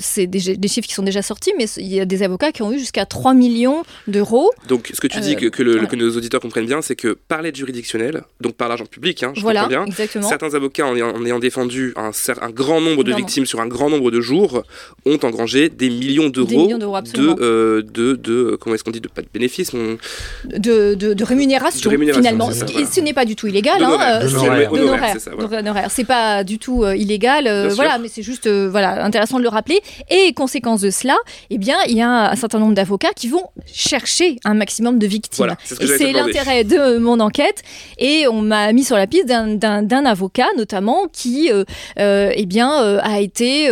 c'est 0.00 0.26
des, 0.26 0.56
des, 0.56 0.68
chiffres 0.68 0.88
qui 0.88 0.94
sont 0.94 1.02
déjà 1.02 1.22
sortis, 1.22 1.52
mais 1.56 1.66
il 1.76 1.86
y 1.86 2.00
a 2.00 2.04
des 2.04 2.22
avocats 2.22 2.52
qui 2.52 2.62
ont 2.62 2.72
eu 2.72 2.78
jusqu'à 2.78 3.06
3 3.06 3.34
millions 3.34 3.82
d'euros. 4.06 4.50
Donc, 4.68 4.90
ce 4.92 5.00
que 5.00 5.06
tu 5.06 5.20
dis, 5.20 5.36
que, 5.36 5.46
que, 5.46 5.62
le, 5.62 5.86
que, 5.86 5.96
nos 5.96 6.16
auditeurs 6.16 6.40
comprennent 6.40 6.66
bien, 6.66 6.82
c'est 6.82 6.96
que 6.96 7.16
par 7.28 7.42
l'aide 7.42 7.56
juridictionnelle, 7.56 8.22
donc 8.40 8.47
par 8.52 8.68
l'argent 8.68 8.86
public, 8.86 9.22
hein, 9.22 9.32
je 9.34 9.40
voilà, 9.40 9.60
comprends 9.60 9.84
bien. 9.84 9.86
Exactement. 9.86 10.28
Certains 10.28 10.54
avocats, 10.54 10.86
en 10.86 10.96
ayant, 10.96 11.38
défendu 11.38 11.92
un, 11.96 12.10
un, 12.40 12.50
grand 12.50 12.80
nombre 12.80 13.04
de 13.04 13.14
victimes 13.14 13.46
sur 13.46 13.60
un 13.60 13.66
grand 13.66 13.90
nombre 13.90 14.10
de 14.10 14.20
jours, 14.20 14.62
ont 15.06 15.18
engrangé 15.22 15.68
des 15.68 15.90
millions 15.90 16.28
d'euros 16.28 16.68
de, 16.68 17.40
euh, 17.40 17.82
de, 17.82 18.14
de, 18.14 18.56
comment 18.60 18.74
est-ce 18.74 18.84
qu'on 18.84 18.90
dit, 18.90 19.00
de 19.00 19.08
pas 19.08 19.22
de 19.22 19.28
bénéfices, 19.32 19.74
de, 19.74 20.94
de, 20.94 21.14
de, 21.14 21.24
rémunération, 21.24 21.90
finalement. 21.90 22.50
Ce 22.50 23.00
n'est 23.00 23.12
pas 23.12 23.24
du 23.24 23.36
tout 23.36 23.46
illégal. 23.46 23.80
De 23.80 25.88
C'est 25.88 26.04
pas 26.04 26.44
du 26.44 26.58
tout 26.58 26.84
euh, 26.84 26.96
illégal, 26.96 27.46
euh, 27.46 27.70
voilà, 27.74 27.98
mais 27.98 28.08
c'est 28.08 28.22
juste 28.22 28.48
voilà 28.48 29.04
intéressant 29.04 29.38
de 29.38 29.42
le 29.42 29.48
rappeler. 29.48 29.80
Et 30.10 30.32
conséquence 30.32 30.80
de 30.80 30.90
cela, 30.90 31.16
eh 31.50 31.58
bien, 31.58 31.76
il 31.88 31.96
y 31.96 32.02
a 32.02 32.30
un 32.30 32.36
certain 32.36 32.58
nombre 32.58 32.74
d'avocats 32.74 33.12
qui 33.14 33.28
vont 33.28 33.44
chercher 33.66 34.36
un 34.44 34.54
maximum 34.54 34.98
de 34.98 35.06
victimes. 35.06 35.54
c'est 35.64 36.12
l'intérêt 36.12 36.64
de 36.64 36.98
mon 36.98 37.20
enquête. 37.20 37.62
Et 37.98 38.26
on 38.28 38.37
m'a 38.42 38.72
mis 38.72 38.84
sur 38.84 38.96
la 38.96 39.06
piste 39.06 39.26
d'un 39.26 40.04
avocat 40.04 40.48
notamment 40.56 41.06
qui 41.12 41.50
euh, 41.50 41.64
euh, 41.98 42.32
eh 42.34 42.46
bien, 42.46 42.82
euh, 42.82 43.00
a 43.02 43.20
été 43.20 43.68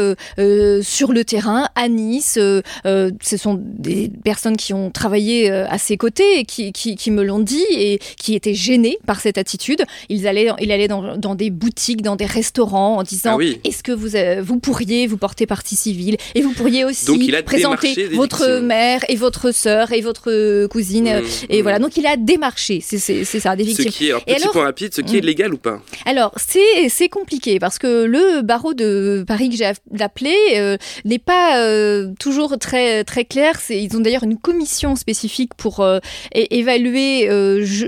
sur 0.82 1.12
le 1.12 1.24
terrain 1.24 1.68
à 1.74 1.88
Nice. 1.88 2.34
ce 2.34 3.36
sont 3.36 3.60
des 3.60 4.10
personnes 4.24 4.56
qui 4.56 4.72
ont 4.72 4.90
travaillé 4.90 5.50
à 5.50 5.78
ses 5.78 5.96
côtés 5.96 6.40
et 6.40 6.44
qui, 6.44 6.72
qui, 6.72 7.10
me 7.10 7.22
l'ont 7.22 7.38
dit 7.38 7.64
et 7.70 7.98
qui 8.18 8.34
étaient 8.34 8.54
gênés 8.54 8.98
par 9.06 9.20
cette 9.20 9.38
attitude. 9.38 9.84
Ils 10.08 10.26
allaient, 10.26 10.50
il 10.60 10.72
allait 10.72 10.88
dans, 10.88 11.16
dans 11.16 11.34
des 11.34 11.50
boutiques, 11.50 12.02
dans 12.02 12.16
des 12.16 12.26
restaurants 12.26 12.96
en 12.96 13.02
disant 13.02 13.38
ah 13.40 13.44
est-ce 13.64 13.82
que 13.82 13.92
vous, 13.92 14.10
vous 14.42 14.58
pourriez 14.58 15.06
vous 15.06 15.16
porter 15.16 15.46
partie 15.46 15.76
civile 15.76 16.16
et 16.34 16.42
vous 16.42 16.52
pourriez 16.52 16.84
aussi 16.84 17.32
présenter 17.44 18.08
votre 18.08 18.60
mère 18.60 19.04
et 19.08 19.16
votre 19.16 19.52
sœur 19.52 19.92
et 19.92 20.00
votre 20.00 20.66
cousine. 20.66 21.04
Mmh, 21.04 21.22
et 21.50 21.58
mmh. 21.58 21.62
voilà, 21.62 21.78
donc 21.78 21.96
il 21.96 22.06
a 22.06 22.16
démarché, 22.16 22.80
c'est 22.82 22.98
ça, 23.24 23.56
des 23.56 23.64
victimes. 23.64 23.92
et 24.26 24.34
alors, 24.34 24.55
point 24.56 24.64
rapide, 24.64 24.94
ce 24.94 25.02
qui 25.02 25.18
est 25.18 25.20
mm. 25.20 25.26
légal 25.26 25.54
ou 25.54 25.58
pas 25.58 25.80
Alors, 26.06 26.32
c'est 26.36 27.08
compliqué 27.10 27.58
parce 27.58 27.78
que 27.78 28.04
le 28.04 28.40
barreau 28.40 28.72
de 28.72 29.22
Paris 29.26 29.50
que 29.50 29.56
j'ai 29.56 29.70
appelé 30.00 30.34
euh, 30.54 30.78
n'est 31.04 31.18
pas 31.18 31.58
euh, 31.58 32.12
toujours 32.18 32.58
très, 32.58 33.04
très 33.04 33.26
clair. 33.26 33.60
Ils 33.68 33.94
ont 33.96 34.00
d'ailleurs 34.00 34.22
une 34.24 34.38
commission 34.38 34.96
spécifique 34.96 35.52
pour 35.54 35.80
euh, 35.80 35.98
évaluer 36.32 37.28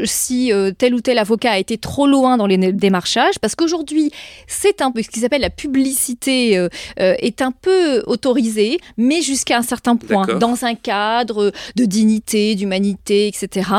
si 0.05 0.53
tel 0.77 0.95
ou 0.95 1.01
tel 1.01 1.19
avocat 1.19 1.53
a 1.53 1.59
été 1.59 1.79
trop 1.79 2.07
loin 2.07 2.37
dans 2.37 2.47
les 2.47 2.59
démarchages 2.73 3.39
parce 3.41 3.55
qu'aujourd'hui, 3.55 4.11
c'est 4.47 4.83
un 4.83 4.91
peu 4.91 5.03
ce 5.03 5.09
qui 5.09 5.21
s'appelle 5.21 5.41
la 5.41 5.51
publicité 5.51 6.69
est 6.99 7.41
un 7.41 7.53
peu 7.53 8.03
autorisée, 8.07 8.79
mais 8.99 9.23
jusqu'à 9.23 9.57
un 9.57 9.63
certain 9.63 9.97
point, 9.97 10.27
dans 10.39 10.65
un 10.65 10.75
cadre 10.75 11.53
de 11.77 11.85
dignité, 11.85 12.55
d'humanité, 12.55 13.29
etc. 13.29 13.71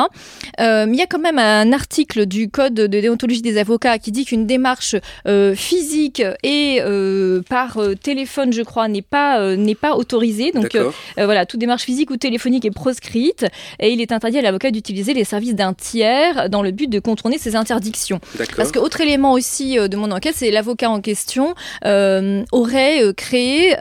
il 0.60 0.96
y 0.96 1.02
a 1.02 1.08
quand 1.08 1.20
même 1.20 1.40
un 1.40 1.72
article 1.72 2.26
du 2.26 2.50
Code 2.50 2.79
de 2.88 3.00
déontologie 3.00 3.42
des 3.42 3.58
avocats 3.58 4.00
qui 4.00 4.12
dit 4.12 4.26
qu'une 4.26 4.46
démarche 4.46 4.96
euh, 5.28 5.56
physique 5.56 6.24
et 6.44 6.80
euh, 6.82 7.42
par 7.48 7.78
euh, 7.78 7.96
téléphone, 7.96 8.54
je 8.54 8.62
crois, 8.62 8.88
n'est 8.88 9.02
pas, 9.02 9.56
n'est 9.56 9.76
pas 9.76 9.96
autorisée. 9.96 10.52
Donc 10.52 10.78
voilà, 11.18 11.46
toute 11.46 11.60
démarche 11.60 11.84
physique 11.84 12.12
ou 12.12 12.18
téléphonique 12.18 12.66
est 12.66 12.72
proscrite 12.72 13.46
et 13.80 13.92
il 13.92 14.02
est 14.02 14.12
interdit 14.12 14.38
à 14.38 14.42
l'avocat 14.42 14.72
d'utiliser 14.72 15.14
les 15.14 15.24
services 15.24 15.56
d'un 15.56 15.74
tiers 15.74 16.50
dans 16.50 16.62
le 16.62 16.72
but 16.72 16.90
de 16.90 17.00
contourner 17.00 17.38
ces 17.38 17.56
interdictions. 17.56 18.20
Parce 18.56 18.72
qu'autre 18.72 19.02
élément 19.02 19.34
aussi 19.34 19.76
de 19.76 19.96
mon 19.96 20.12
enquête, 20.12 20.36
c'est 20.36 20.52
l'avocat 20.52 20.90
en 20.90 21.02
question 21.02 21.56
aurait 21.84 23.14
créé 23.16 23.76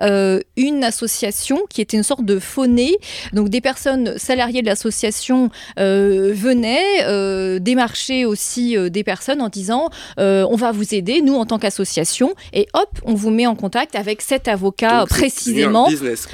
une 0.56 0.84
association 0.84 1.60
qui 1.70 1.80
était 1.80 1.96
une 1.96 2.02
sorte 2.02 2.24
de 2.24 2.38
faunée. 2.38 2.96
Donc 3.32 3.48
des 3.48 3.60
personnes 3.60 4.18
salariées 4.18 4.62
de 4.62 4.66
l'association 4.66 5.50
venaient 5.76 7.60
démarcher 7.60 8.24
aussi 8.24 8.76
des 8.86 9.04
personnes 9.04 9.42
en 9.42 9.48
disant 9.48 9.90
euh, 10.18 10.46
on 10.50 10.56
va 10.56 10.72
vous 10.72 10.94
aider, 10.94 11.20
nous 11.22 11.34
en 11.34 11.46
tant 11.46 11.58
qu'association, 11.58 12.34
et 12.52 12.68
hop, 12.74 12.88
on 13.04 13.14
vous 13.14 13.30
met 13.30 13.46
en 13.46 13.56
contact 13.56 13.96
avec 13.96 14.22
cet 14.22 14.48
avocat 14.48 15.04
précisément. 15.08 15.88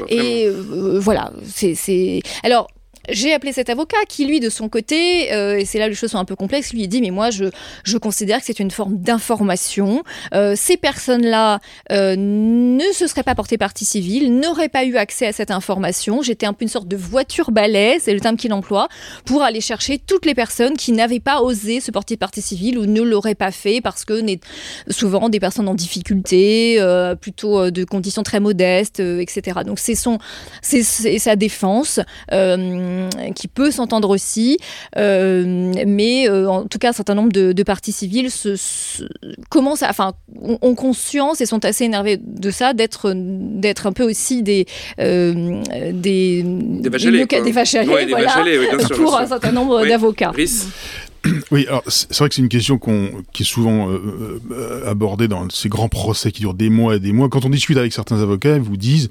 et 0.09 0.47
euh, 0.47 0.99
voilà, 1.01 1.33
c'est 1.45 2.21
alors 2.43 2.69
j'ai 3.09 3.33
appelé 3.33 3.53
cet 3.53 3.71
avocat 3.71 3.97
qui, 4.09 4.27
lui, 4.27 4.41
de 4.41 4.49
son 4.49 4.69
côté, 4.69 5.33
euh, 5.33 5.59
et 5.59 5.65
c'est 5.65 5.79
là 5.79 5.87
où 5.87 5.89
les 5.89 5.95
choses 5.95 6.13
sont 6.13 6.19
un 6.19 6.25
peu 6.25 6.37
complexes, 6.37 6.73
lui 6.73 6.87
dit, 6.89 7.01
mais 7.01 7.11
moi, 7.11 7.31
je, 7.31 7.47
je 7.85 7.99
considère 7.99 8.39
que 8.41 8.47
c'est 8.47 8.61
une 8.61 8.71
forme 8.71 8.99
d'information. 8.99 10.03
Euh, 10.35 10.55
ces 10.57 10.77
personnes-là 10.77 11.61
euh, 11.93 12.17
ne 12.17 12.93
se 12.93 13.07
seraient 13.07 13.23
pas 13.23 13.35
portées 13.35 13.59
partie 13.59 13.85
civile, 13.85 14.39
n'auraient 14.39 14.69
pas 14.69 14.85
eu 14.85 14.97
accès 14.97 15.27
à 15.27 15.33
cette 15.33 15.51
information. 15.51 16.23
J'étais 16.23 16.47
un 16.47 16.53
peu 16.53 16.63
une 16.65 16.69
sorte 16.69 16.89
de 16.89 16.97
voiture 16.97 17.51
balai, 17.51 17.99
c'est 18.01 18.15
le 18.15 18.21
terme 18.21 18.37
qu'il 18.37 18.53
emploie, 18.53 18.89
pour 19.25 19.43
aller 19.43 19.61
chercher 19.61 19.99
toutes 19.99 20.27
les 20.27 20.35
personnes 20.35 20.77
qui 20.77 20.93
n'avaient 20.93 21.21
pas 21.21 21.41
osé 21.41 21.81
se 21.81 21.91
porter 21.91 22.17
partie 22.17 22.43
civile 22.43 22.79
ou 22.79 22.87
ne 22.87 23.03
l'auraient 23.03 23.35
pas 23.35 23.51
fait 23.51 23.81
parce 23.81 24.05
que 24.05 24.23
souvent 24.89 25.29
des 25.29 25.41
personnes 25.41 25.69
en 25.69 25.75
difficulté, 25.75 26.79
plutôt 27.21 27.71
de 27.71 27.85
conditions 27.85 28.23
très 28.23 28.41
modestes, 28.41 29.01
etc. 29.01 29.61
Donc 29.65 29.79
c'est 29.79 29.95
son, 29.95 30.19
c'est 30.63 30.83
sa 30.83 31.37
défense. 31.37 32.01
Euh, 32.33 32.94
qui 33.35 33.49
peut 33.49 33.71
s'entendre 33.71 34.11
aussi, 34.11 34.59
euh, 34.97 35.73
mais 35.87 36.29
euh, 36.29 36.49
en 36.49 36.65
tout 36.65 36.79
cas, 36.79 36.91
un 36.91 36.93
certain 36.93 37.15
nombre 37.15 37.33
de, 37.33 37.63
partis 37.63 37.93
civils 37.93 38.31
se, 38.31 38.57
commencent 39.49 39.83
à, 39.83 39.91
enfin, 39.91 40.13
ont, 40.41 40.75
conscience 40.75 41.41
et 41.41 41.47
sont 41.47 41.65
assez 41.65 41.85
énervés 41.85 42.19
de 42.19 42.51
ça, 42.51 42.75
d'être 42.75 43.13
d'être 43.15 43.87
un 43.87 43.93
peu 43.93 44.05
aussi 44.05 44.43
des 44.43 44.67
des 44.99 46.43
des 46.45 46.89
vachalés, 46.89 47.27
des 47.27 47.53
vachalés, 47.53 48.59
voilà, 48.59 48.89
pour 48.95 49.17
un 49.17 49.27
certain 49.27 49.53
nombre 49.53 49.87
d'avocats. 49.87 50.33
Oui, 51.51 51.67
alors 51.67 51.83
c'est 51.87 52.17
vrai 52.19 52.29
que 52.29 52.35
c'est 52.35 52.43
une 52.43 52.49
question 52.49 52.79
qui 53.33 53.43
est 53.43 53.47
souvent 53.47 53.91
euh, 53.91 54.41
euh, 54.51 54.91
abordée 54.91 55.29
dans 55.29 55.49
ces 55.51 55.69
grands 55.69 55.89
procès 55.89 56.33
qui 56.33 56.41
durent 56.41 56.55
des 56.55 56.71
mois 56.71 56.97
et 56.97 57.01
des 57.01 57.13
mois. 57.13 57.29
Quand 57.29 57.45
on 57.45 57.51
discute 57.51 57.77
avec 57.77 57.93
certains 57.93 58.21
avocats, 58.21 58.57
ils 58.57 58.63
vous 58.63 58.77
disent 58.77 59.11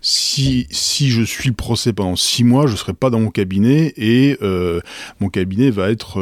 si 0.00 0.66
si 0.70 1.10
je 1.10 1.22
suis 1.22 1.48
le 1.48 1.54
procès 1.54 1.92
pendant 1.92 2.16
six 2.16 2.44
mois, 2.44 2.66
je 2.66 2.76
serai 2.76 2.92
pas 2.92 3.10
dans 3.10 3.20
mon 3.20 3.30
cabinet 3.30 3.92
et 3.96 4.38
euh, 4.42 4.80
mon 5.20 5.28
cabinet 5.28 5.70
va 5.70 5.90
être 5.90 6.20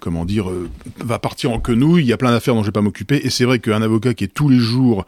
comment 0.00 0.24
dire 0.24 0.50
va 0.98 1.18
partir 1.18 1.52
en 1.52 1.60
quenouille. 1.60 2.02
Il 2.02 2.08
y 2.08 2.12
a 2.12 2.16
plein 2.16 2.32
d'affaires 2.32 2.54
dont 2.54 2.62
je 2.62 2.68
vais 2.68 2.72
pas 2.72 2.82
m'occuper. 2.82 3.20
Et 3.24 3.30
c'est 3.30 3.44
vrai 3.44 3.58
qu'un 3.58 3.82
avocat 3.82 4.14
qui 4.14 4.24
est 4.24 4.28
tous 4.28 4.48
les 4.48 4.58
jours 4.58 5.06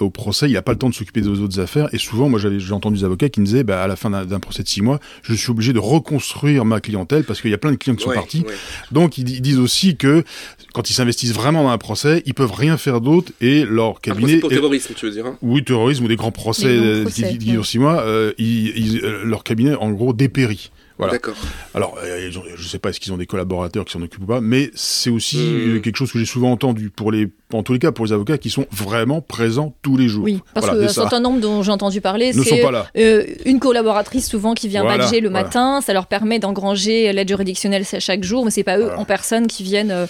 au 0.00 0.10
procès, 0.10 0.48
il 0.48 0.52
n'a 0.52 0.62
pas 0.62 0.72
le 0.72 0.78
temps 0.78 0.88
de 0.88 0.94
s'occuper 0.94 1.20
des 1.20 1.28
autres 1.28 1.60
affaires. 1.60 1.88
Et 1.92 1.98
souvent, 1.98 2.28
moi, 2.28 2.40
j'ai 2.40 2.72
entendu 2.72 2.98
des 2.98 3.04
avocats 3.04 3.28
qui 3.28 3.40
me 3.40 3.46
disaient, 3.46 3.64
bah, 3.64 3.82
à 3.82 3.86
la 3.86 3.96
fin 3.96 4.10
d'un 4.10 4.40
procès 4.40 4.62
de 4.62 4.68
six 4.68 4.82
mois, 4.82 5.00
je 5.22 5.34
suis 5.34 5.50
obligé 5.50 5.72
de 5.72 5.78
reconstruire 5.78 6.64
ma 6.64 6.80
clientèle 6.80 7.24
parce 7.24 7.40
qu'il 7.40 7.50
y 7.50 7.54
a 7.54 7.58
plein 7.58 7.72
de 7.72 7.76
clients 7.76 7.94
qui 7.96 8.04
sont 8.04 8.12
partis. 8.12 8.44
Donc, 8.92 9.18
ils, 9.18 9.24
disent 9.24 9.58
aussi 9.58 9.96
que 9.96 10.24
quand 10.72 10.90
ils 10.90 10.94
s'investissent 10.94 11.32
vraiment 11.32 11.64
dans 11.64 11.70
un 11.70 11.78
procès, 11.78 12.22
ils 12.26 12.34
peuvent 12.34 12.52
rien 12.52 12.76
faire 12.76 13.00
d'autre 13.00 13.32
et 13.40 13.64
leur 13.64 14.00
cabinet. 14.00 14.38
pour 14.38 14.50
terrorisme, 14.50 14.94
tu 14.94 15.06
veux 15.06 15.12
dire 15.12 15.26
hein 15.26 15.36
Oui, 15.42 15.64
terrorisme 15.64 16.04
ou 16.04 16.08
des 16.08 16.16
grands 16.16 16.32
procès, 16.32 17.04
qui, 17.12 17.38
durent 17.38 17.66
six 17.66 17.78
mois, 17.78 18.02
euh, 18.02 18.32
euh, 18.40 19.24
leur 19.24 19.44
cabinet, 19.44 19.74
en 19.74 19.90
gros, 19.90 20.12
dépérit. 20.12 20.70
D'accord. 21.08 21.36
Alors, 21.74 21.98
euh, 22.02 22.30
je 22.30 22.38
ne 22.40 22.68
sais 22.68 22.78
pas 22.78 22.90
est-ce 22.90 23.00
qu'ils 23.00 23.12
ont 23.12 23.16
des 23.16 23.26
collaborateurs 23.26 23.84
qui 23.84 23.92
s'en 23.92 24.02
occupent 24.02 24.24
ou 24.24 24.26
pas, 24.26 24.40
mais 24.40 24.70
c'est 24.74 25.10
aussi 25.10 25.38
hmm. 25.38 25.76
euh, 25.76 25.80
quelque 25.80 25.96
chose 25.96 26.12
que 26.12 26.18
j'ai 26.18 26.26
souvent 26.26 26.50
entendu 26.52 26.90
pour 26.90 27.12
les, 27.12 27.28
en 27.52 27.62
tous 27.62 27.72
les 27.72 27.78
cas, 27.78 27.92
pour 27.92 28.04
les 28.04 28.12
avocats 28.12 28.38
qui 28.38 28.50
sont 28.50 28.66
vraiment 28.70 29.20
présents 29.20 29.74
tous 29.82 29.96
les 29.96 30.08
jours. 30.08 30.24
Oui, 30.24 30.40
parce 30.54 30.68
que 30.68 30.84
un 30.84 30.88
certain 30.88 31.20
nombre 31.20 31.40
dont 31.40 31.62
j'ai 31.62 31.72
entendu 31.72 32.00
parler, 32.00 32.32
c'est 32.32 32.64
euh, 32.96 33.24
une 33.44 33.60
collaboratrice 33.60 34.28
souvent 34.28 34.54
qui 34.54 34.68
vient 34.68 34.84
badger 34.84 35.20
le 35.20 35.30
matin, 35.30 35.80
ça 35.80 35.92
leur 35.92 36.06
permet 36.06 36.38
d'engranger 36.38 37.12
l'aide 37.12 37.28
juridictionnelle 37.28 37.84
chaque 37.98 38.24
jour, 38.24 38.44
mais 38.44 38.50
c'est 38.50 38.64
pas 38.64 38.78
eux 38.78 38.90
en 38.96 39.04
personne 39.04 39.46
qui 39.46 39.62
viennent 39.62 40.06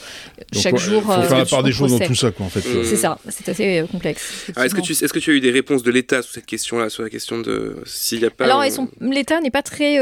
chaque 0.53 0.79
jour. 0.79 1.03
Il 1.07 1.22
faut 1.22 1.29
faire 1.29 1.38
la 1.38 1.46
part 1.46 1.62
des 1.62 1.72
choses 1.72 1.98
dans 1.98 2.07
tout 2.07 2.14
ça, 2.14 2.31
quoi, 2.31 2.46
en 2.46 2.50
fait. 2.50 2.62
C'est 2.85 2.96
ça, 2.96 3.18
c'est 3.29 3.48
assez 3.48 3.85
complexe. 3.90 4.50
est-ce 4.57 4.74
que 4.74 4.81
tu, 4.81 4.92
est-ce 4.92 5.12
que 5.12 5.18
tu 5.18 5.31
as 5.31 5.35
eu 5.35 5.40
des 5.40 5.50
réponses 5.50 5.83
de 5.83 5.90
l'État 5.90 6.22
sur 6.22 6.33
cette 6.33 6.46
question-là, 6.46 6.90
sur 6.90 7.03
la 7.03 7.11
question 7.11 7.40
de 7.40 7.76
s'il 7.85 8.20
n'y 8.20 8.26
a 8.26 8.31
pas. 8.31 8.44
Alors, 8.44 8.62
l'État 9.00 9.40
n'est 9.40 9.50
pas 9.50 9.62
très 9.62 9.98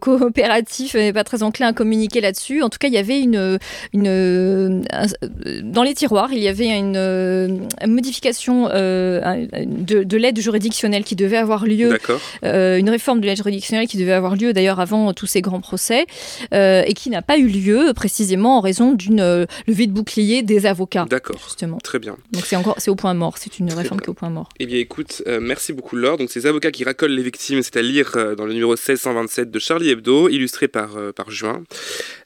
coopératif 0.00 0.94
n'est 0.94 1.12
pas 1.12 1.24
très 1.24 1.42
enclin 1.42 1.68
à 1.68 1.72
communiquer 1.72 2.20
là-dessus. 2.20 2.62
En 2.62 2.68
tout 2.68 2.78
cas, 2.78 2.88
il 2.88 2.94
y 2.94 2.98
avait 2.98 3.20
une, 3.20 3.58
une 3.92 4.82
dans 5.62 5.82
les 5.82 5.94
tiroirs, 5.94 6.32
il 6.32 6.42
y 6.42 6.48
avait 6.48 6.61
une, 6.70 7.68
modification 7.86 8.68
euh, 8.72 9.46
de, 9.66 10.16
l'aide 10.16 10.38
juridictionnelle 10.40 11.04
qui 11.04 11.16
devait 11.16 11.36
avoir 11.36 11.66
lieu, 11.66 11.98
euh, 12.44 12.78
une 12.78 12.90
réforme 12.90 13.20
de 13.20 13.26
l'aide 13.26 13.36
juridictionnelle 13.36 13.86
qui 13.86 13.96
devait 13.96 14.12
avoir 14.12 14.36
lieu 14.36 14.52
d'ailleurs 14.52 14.80
avant 14.80 15.12
tous 15.12 15.26
ces 15.26 15.40
grands 15.40 15.60
procès 15.60 16.06
euh, 16.54 16.82
et 16.86 16.94
qui 16.94 17.10
n'a 17.10 17.22
pas 17.22 17.38
eu 17.38 17.46
lieu 17.46 17.92
précisément 17.94 18.58
en 18.58 18.60
raison 18.60 18.92
d'une 18.92 19.46
levée 19.66 19.86
de 19.86 19.92
bouclier 19.92 20.42
des 20.42 20.66
avocats. 20.66 21.06
D'accord. 21.08 21.40
Justement. 21.44 21.78
Très 21.78 21.98
bien. 21.98 22.16
Donc 22.32 22.44
c'est 22.46 22.56
encore 22.56 22.76
c'est 22.78 22.90
au 22.90 22.96
point 22.96 23.14
mort. 23.14 23.38
C'est 23.38 23.58
une 23.58 23.72
réforme 23.72 24.00
qui 24.00 24.06
est 24.06 24.10
au 24.10 24.14
point 24.14 24.30
mort. 24.30 24.48
Eh 24.58 24.66
bien, 24.66 24.78
écoute, 24.78 25.22
merci 25.40 25.72
beaucoup 25.72 25.96
Laure. 25.96 26.18
Donc 26.18 26.30
ces 26.30 26.46
avocats 26.46 26.70
qui 26.70 26.84
racolent 26.84 27.12
les 27.12 27.22
victimes, 27.22 27.62
c'est 27.62 27.76
à 27.76 27.82
lire 27.82 28.12
dans 28.36 28.46
le 28.46 28.52
numéro 28.52 28.72
1627 28.72 29.50
de 29.50 29.58
Charlie 29.58 29.90
Hebdo 29.90 30.28
illustré 30.28 30.68
par, 30.68 30.96
euh, 30.96 31.12
par 31.12 31.30
Juin. 31.30 31.62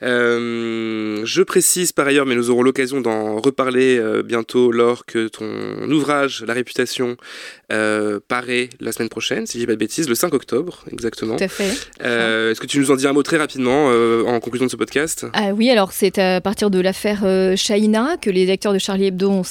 Euh, 0.03 1.23
je 1.25 1.43
précise 1.43 1.93
par 1.93 2.07
ailleurs, 2.07 2.27
mais 2.27 2.35
nous 2.35 2.51
aurons 2.51 2.63
l'occasion 2.63 3.01
d'en 3.01 3.41
reparler 3.41 3.99
euh, 3.99 4.23
bientôt, 4.27 4.71
lors 4.73 5.07
que 5.07 5.29
ton 5.29 5.47
ouvrage, 5.91 6.45
La 6.47 6.55
réputation, 6.55 7.17
paraît 7.69 8.71
la 8.81 8.93
semaine 8.93 9.09
prochaine, 9.09 9.47
si 9.47 9.55
je 9.55 9.63
dis 9.63 9.67
pas 9.67 9.73
de 9.73 9.79
bêtises, 9.79 10.09
le 10.09 10.15
5 10.15 10.35
octobre, 10.35 10.85
exactement. 10.93 11.37
Tout 11.37 11.45
à 11.45 11.49
fait. 11.49 11.71
Est-ce 12.01 12.61
que 12.61 12.67
tu 12.67 12.79
nous 12.79 12.91
en 12.91 12.97
dis 12.97 13.07
un 13.07 13.13
mot 13.13 13.23
très 13.23 13.39
rapidement 13.39 13.87
en 13.87 14.41
conclusion 14.41 14.67
de 14.67 14.71
ce 14.71 14.77
podcast? 14.77 15.27
Ah, 15.33 15.53
Oui, 15.53 15.71
alors 15.71 15.93
c'est 15.93 16.19
à 16.19 16.41
partir 16.41 16.71
de 16.71 16.81
l'affaire 16.81 17.21
Shaina 17.57 18.17
que 18.21 18.31
les 18.31 18.47
lecteurs 18.47 18.73
de 18.73 18.79
Charlie 18.79 19.07
Hebdo 19.07 19.43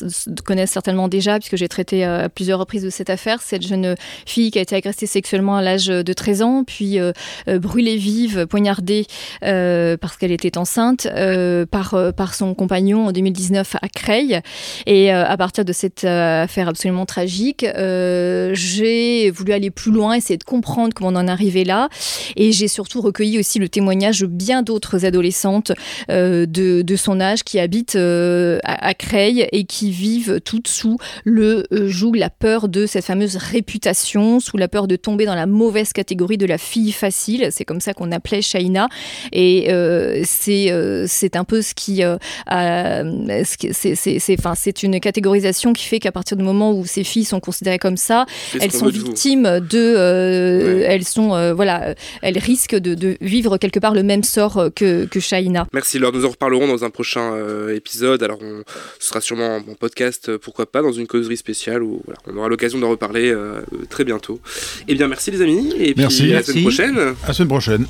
connaissent 0.45 0.71
certainement 0.71 1.07
déjà, 1.07 1.39
puisque 1.39 1.57
j'ai 1.57 1.67
traité 1.67 2.03
à 2.03 2.29
plusieurs 2.29 2.59
reprises 2.59 2.83
de 2.83 2.89
cette 2.89 3.09
affaire. 3.09 3.41
Cette 3.41 3.65
jeune 3.65 3.95
fille 4.25 4.51
qui 4.51 4.59
a 4.59 4.61
été 4.61 4.75
agressée 4.75 5.07
sexuellement 5.07 5.57
à 5.57 5.61
l'âge 5.61 5.87
de 5.87 6.13
13 6.13 6.41
ans, 6.41 6.63
puis 6.65 6.99
brûlée 7.47 7.97
vive 7.97 8.45
poignardée 8.47 9.05
euh, 9.43 9.97
parce 9.97 10.17
qu'elle 10.17 10.31
était 10.31 10.57
enceinte 10.57 11.07
euh, 11.07 11.65
par, 11.65 11.93
euh, 11.93 12.11
par 12.11 12.33
son 12.33 12.53
compagnon 12.53 13.07
en 13.07 13.11
2019 13.11 13.75
à 13.81 13.87
Creil. 13.89 14.41
Et 14.85 15.11
à 15.11 15.37
partir 15.37 15.65
de 15.65 15.73
cette 15.73 16.03
affaire 16.03 16.67
absolument 16.67 17.05
tragique, 17.05 17.65
j'ai 17.65 19.29
voulu 19.31 19.53
aller 19.53 19.71
plus 19.71 19.91
loin, 19.91 20.13
essayer 20.13 20.37
de 20.37 20.43
comprendre 20.43 20.93
comment 20.93 21.09
on 21.09 21.15
en 21.15 21.27
arrivait 21.27 21.63
là. 21.63 21.89
Et 22.35 22.51
j'ai 22.51 22.67
surtout 22.67 23.01
recueilli 23.01 23.39
aussi 23.39 23.59
le 23.59 23.69
témoignage 23.69 24.21
de 24.21 24.27
bien 24.27 24.61
d'autres 24.61 25.05
adolescentes 25.05 25.71
de, 26.09 26.45
de, 26.45 26.95
son 26.95 27.19
âge 27.19 27.43
qui 27.43 27.59
habitent 27.59 27.95
à, 27.95 28.59
à, 28.63 28.93
Creil 28.93 29.47
et 29.51 29.65
qui 29.65 29.91
vivent 29.91 30.39
toutes 30.41 30.67
sous 30.67 30.97
le 31.23 31.65
joug, 31.71 32.15
la 32.15 32.29
peur 32.29 32.67
de 32.67 32.85
cette 32.85 33.05
fameuse 33.05 33.35
réputation, 33.37 34.39
sous 34.39 34.57
la 34.57 34.67
peur 34.67 34.87
de 34.87 34.95
tomber 34.95 35.25
dans 35.25 35.35
la 35.35 35.45
mauvaise 35.45 35.93
catégorie 35.93 36.37
de 36.37 36.45
la 36.45 36.57
fille 36.57 36.91
facile. 36.91 37.49
C'est 37.51 37.65
comme 37.65 37.81
ça 37.81 37.93
qu'on 37.93 38.11
appelait 38.11 38.41
Shaina. 38.41 38.87
Et 39.31 39.67
euh, 39.69 40.21
c'est 40.25 40.71
euh, 40.71 41.07
un 41.33 41.43
peu 41.43 41.61
ce 41.61 41.73
qui, 41.73 42.03
euh, 42.03 42.17
c'est, 43.43 44.35
enfin, 44.39 44.54
c'est 44.55 44.83
une 44.83 44.99
catégorisation 44.99 45.73
qui 45.73 45.85
fait 45.85 45.99
qu'à 45.99 46.11
partir 46.11 46.37
du 46.37 46.43
moment 46.43 46.71
où 46.71 46.85
ces 46.85 47.03
filles 47.03 47.25
sont 47.25 47.39
considérées 47.39 47.79
comme 47.79 47.97
ça, 47.97 48.25
elles 48.59 48.71
sont 48.71 48.87
victimes 48.87 49.59
de, 49.59 50.83
elles 50.85 51.03
sont, 51.03 51.53
voilà, 51.53 51.95
elles 52.21 52.37
risquent 52.37 52.75
de, 52.75 53.17
vivre 53.21 53.57
quelque 53.57 53.79
part 53.79 53.93
le 53.93 54.03
même 54.03 54.23
sort 54.23 54.69
que, 54.75 55.05
que 55.05 55.19
Shaina. 55.19 55.67
Merci 55.73 55.99
Laure, 55.99 56.13
nous 56.13 56.25
en 56.25 56.29
reparlerons 56.29 56.67
dans 56.67 56.83
un 56.83 56.89
prochain 56.89 57.33
épisode. 57.69 58.23
Alors 58.23 58.39
on, 58.41 58.63
ce 58.99 59.07
sera 59.07 59.21
sûrement 59.21 59.57
en 59.57 59.73
podcast, 59.79 60.37
pourquoi 60.37 60.65
pas, 60.65 60.81
dans 60.81 60.91
une 60.91 61.07
causerie 61.07 61.37
spéciale 61.37 61.83
où 61.83 62.01
voilà, 62.05 62.19
on 62.27 62.37
aura 62.37 62.49
l'occasion 62.49 62.79
d'en 62.79 62.89
reparler 62.89 63.33
très 63.89 64.03
bientôt. 64.03 64.39
Eh 64.87 64.95
bien, 64.95 65.07
merci 65.07 65.31
les 65.31 65.41
amis, 65.41 65.73
et 65.77 65.93
puis 65.93 66.03
merci. 66.03 66.31
à 66.31 66.35
la 66.35 66.43
semaine 66.43 66.63
prochaine. 66.63 66.97
À 66.97 67.27
la 67.27 67.33
semaine 67.33 67.49
prochaine. 67.49 67.85